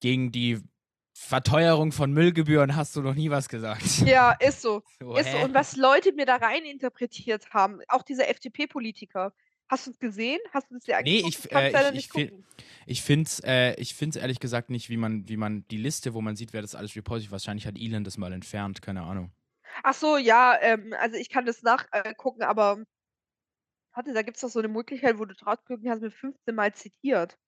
[0.00, 0.60] gegen die
[1.14, 4.82] Verteuerung von Müllgebühren hast du noch nie was gesagt.“ Ja, ist so.
[5.00, 5.38] So, Ist so.
[5.38, 9.32] Und was Leute mir da rein interpretiert haben, auch dieser FDP-Politiker.
[9.68, 10.38] Hast du's gesehen?
[10.52, 11.28] Hast du es dir angeguckt?
[11.28, 12.32] ich Ich kann's äh, ich
[12.86, 16.12] ich finde es äh, ich es ehrlich gesagt nicht, wie man wie man die Liste,
[16.12, 19.32] wo man sieht, wer das alles repostet wahrscheinlich hat Elon das mal entfernt, keine Ahnung.
[19.82, 22.84] Ach so, ja, ähm, also ich kann das nach äh, gucken, aber
[23.94, 27.38] warte, da gibt's doch so 'ne Möglichkeit, wo du draufklicken kannst mit 15 Mal zitiert.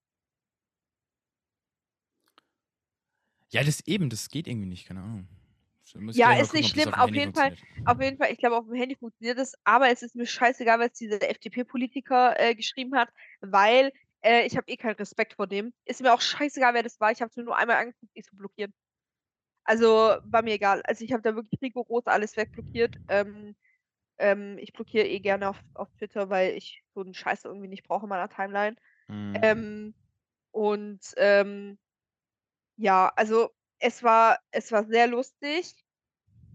[3.53, 5.29] Ja, das eben, das geht irgendwie nicht, keine Ahnung.
[5.85, 6.95] So, muss ich Ja, gleich mal ist gucken, nicht ob das schlimm.
[6.95, 7.61] Auf Handy jeden Fall funktioniert.
[7.87, 10.93] auf jeden Fall, ich glaube, aufm Handy funktioniert das, aber es ist mir scheißegal, was
[10.93, 13.93] dieser FDP-Politiker, äh, geschrieben hat, weil,
[14.23, 15.75] äh, ich habe eh keinen Respekt vor dem.
[15.85, 17.11] Ist mir auch scheißegal, wer das war.
[17.13, 18.73] Ich habe es mir nur einmal angeguckt, ich so: „Blockieren.“
[19.65, 19.87] Also,
[20.25, 20.83] war mir egal.
[20.85, 22.97] Also, ich habe da wirklich rigoros alles wegblockiert.
[23.09, 23.57] Ähm,
[24.19, 27.85] ähm, ich blockiere eh gerne auf auf Twitter, weil ich so 'n Scheiß irgendwie nicht
[27.85, 28.77] brauche in meiner Timeline.
[29.09, 29.65] Mhm.
[29.65, 29.95] Ähm,
[30.53, 31.79] und, ähm,
[32.77, 33.51] ja, also
[33.81, 35.85] es war es war sehr lustig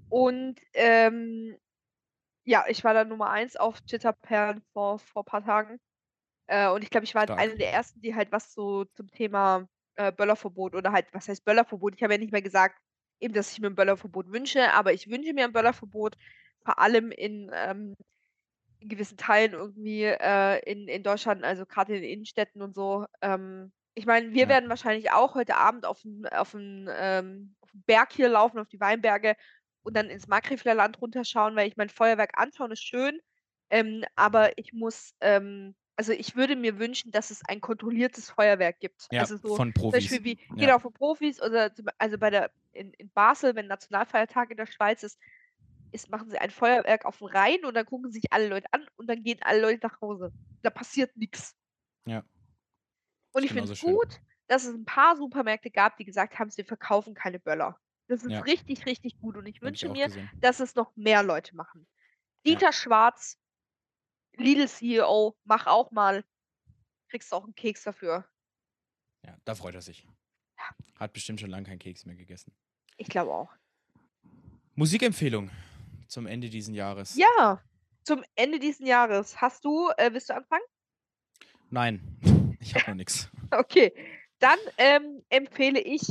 [0.10, 1.58] und, ähm,
[2.46, 5.80] ja, ich war dann Nummer 1 auf Twitter-Perlen vor vor paar Tagen.
[6.48, 9.10] Äh, und ich glaube, ich war halt eine der Ersten, die halt was so zum
[9.12, 11.96] Thema, äh, Böllerverbot oder halt was heißt Böllerverbot?
[11.96, 12.80] Ich habe ja nicht mehr gesagt,
[13.22, 16.18] eben, dass ich mir 'n Böllerverbot wünsche, aber ich wünsche mir 'n Böllerverbot,
[16.64, 17.96] vor allem in, ähm
[18.82, 23.06] in gewissen Teilen irgendwie, äh, in in Deutschland, also grade in den Innenstädten und so.
[23.22, 24.50] Ähm, ich meine, wir Ja.
[24.50, 28.80] werden wahrscheinlich auch heute Abend auf 'n auf ähm auf Berg hier laufen, auf die
[28.80, 29.36] Weinberge
[29.84, 33.20] und dann ins Markgräfler Land runterschauen, weil ich meine, Feuerwerk anschauen ist schön,
[33.70, 38.80] ähm, aber ich muss, ähm also ich würde mir wünschen, dass es ein kontrolliertes Feuerwerk
[38.80, 39.10] gibt.
[39.12, 39.92] Ja, Also so von zum Profis.
[39.92, 40.70] Beispiel wie Ja.
[40.70, 44.66] genau, von Profis oder zum also bei der in in Basel, wenn Nationalfeiertag in der
[44.68, 45.20] Schweiz ist
[45.92, 49.08] ist machen sie ein Feuerwerk aufm Rhein und dann gucken sich alle Leute an und
[49.08, 50.34] dann gehen alle Leute nach Hause.
[50.64, 51.54] Da passiert nix.
[52.08, 52.24] Ja.
[53.36, 53.94] Und ich finde es schön.
[53.94, 57.80] gut, dass es 'n paar Supermärkte gab, die gesagt haben, sie verkaufen keine Böller.
[58.08, 58.40] Das ist Ja.
[58.42, 60.30] richtig, richtig gut und ich ich wünsche auch mir, gesehen.
[60.42, 61.88] dass es noch mehr Leute machen.
[62.46, 62.54] Ja.
[62.54, 63.40] Dieter Schwarz,
[64.38, 66.26] Lidl-CEO, mach auch mal.
[67.10, 68.26] Kriegst auch 'n Keks dafür.
[69.26, 70.08] Ja, da freut er sich.
[70.58, 70.70] Ja.
[70.96, 72.54] Hat bestimmt schon lang keinen Keks mehr gegessen.
[72.98, 73.50] Ich glaube auch.
[74.76, 75.50] Musikempfehlung
[76.10, 77.16] zum Ende diesen Jahres.
[77.16, 77.64] Ja,
[78.04, 79.42] zum Ende diesen Jahres.
[79.42, 80.64] Hast du äh, willst du anfangen?
[81.72, 82.18] Nein,
[82.60, 83.30] ich habe noch nix.
[83.52, 83.94] Okay,
[84.40, 86.02] dann, ähm, empfehle ich,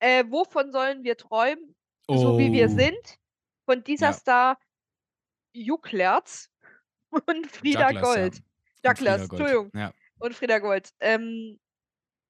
[0.00, 1.76] äh, „Wovon sollen wir träumen?
[2.12, 2.70] So wie wir Oh.
[2.70, 3.18] sind“
[3.66, 4.22] von Ja.
[4.22, 4.58] Disaster
[5.54, 6.50] Juclerz
[7.28, 8.04] und Frieda ja.
[8.04, 8.42] Gold.
[8.84, 9.48] Und Frieda Jugglers, Gold.
[9.48, 9.72] Entschuldigung.
[9.74, 9.94] Ja.
[10.18, 10.90] Und Frieda Gold.
[11.00, 11.60] Ähm,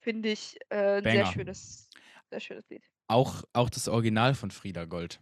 [0.02, 1.90] finde ich, äh, 'n sehr schönes
[2.30, 2.84] sehr schönes Lied.
[3.10, 5.20] Auch auch das Original von Frieda Gold.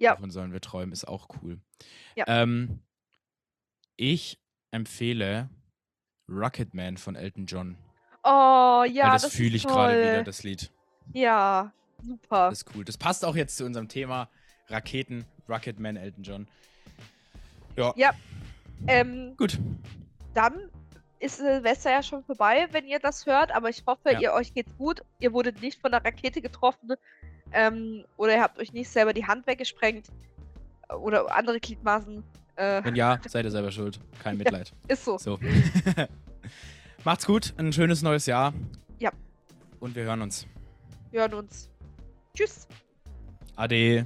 [0.00, 0.16] Ja.
[0.16, 1.60] „Wovon sollen wir träumen?“ ist auch cool.
[2.16, 2.24] Ja.
[2.26, 2.80] Ähm
[3.98, 4.40] ich
[4.70, 5.50] empfehle
[6.28, 7.76] „Rocketman“ von Elton John.
[8.24, 10.72] Oh, ja, das das fühle ich grade wieder, das Lied.
[11.12, 11.72] Ja,
[12.02, 12.48] super.
[12.50, 12.84] Das ist cool.
[12.84, 14.30] Das passt auch jetzt zu unserem Thema
[14.68, 16.48] Raketen, Rocketman, Elton John.
[17.76, 17.92] Ja.
[17.96, 18.12] Ja.
[18.86, 19.58] Ähm Gut.
[20.34, 20.70] dann
[21.18, 24.20] ist Silvester ja schon vorbei, wenn ihr das hört, aber ich hoffe, Ja.
[24.20, 25.02] ihr euch geht's gut.
[25.18, 26.94] Ihr wurdet nicht von 'ner Rakete getroffen,
[27.52, 30.06] ähm, oder ihr habt euch nicht selber die Hand weggesprengt
[31.00, 32.22] oder andere Gliedmaßen.
[32.56, 34.00] Äh, Wenn ja, seid ihr selber schuld.
[34.22, 34.72] Kein Ja, Mitleid.
[34.88, 35.18] ist so.
[35.18, 35.38] So.
[37.04, 38.52] Macht's gut, 'n schönes neues Jahr.
[38.98, 39.10] Ja.
[39.80, 40.46] Und wir hören uns.
[41.10, 41.70] Wir hören uns.
[42.34, 42.68] Tschüss.
[43.56, 44.04] Ade.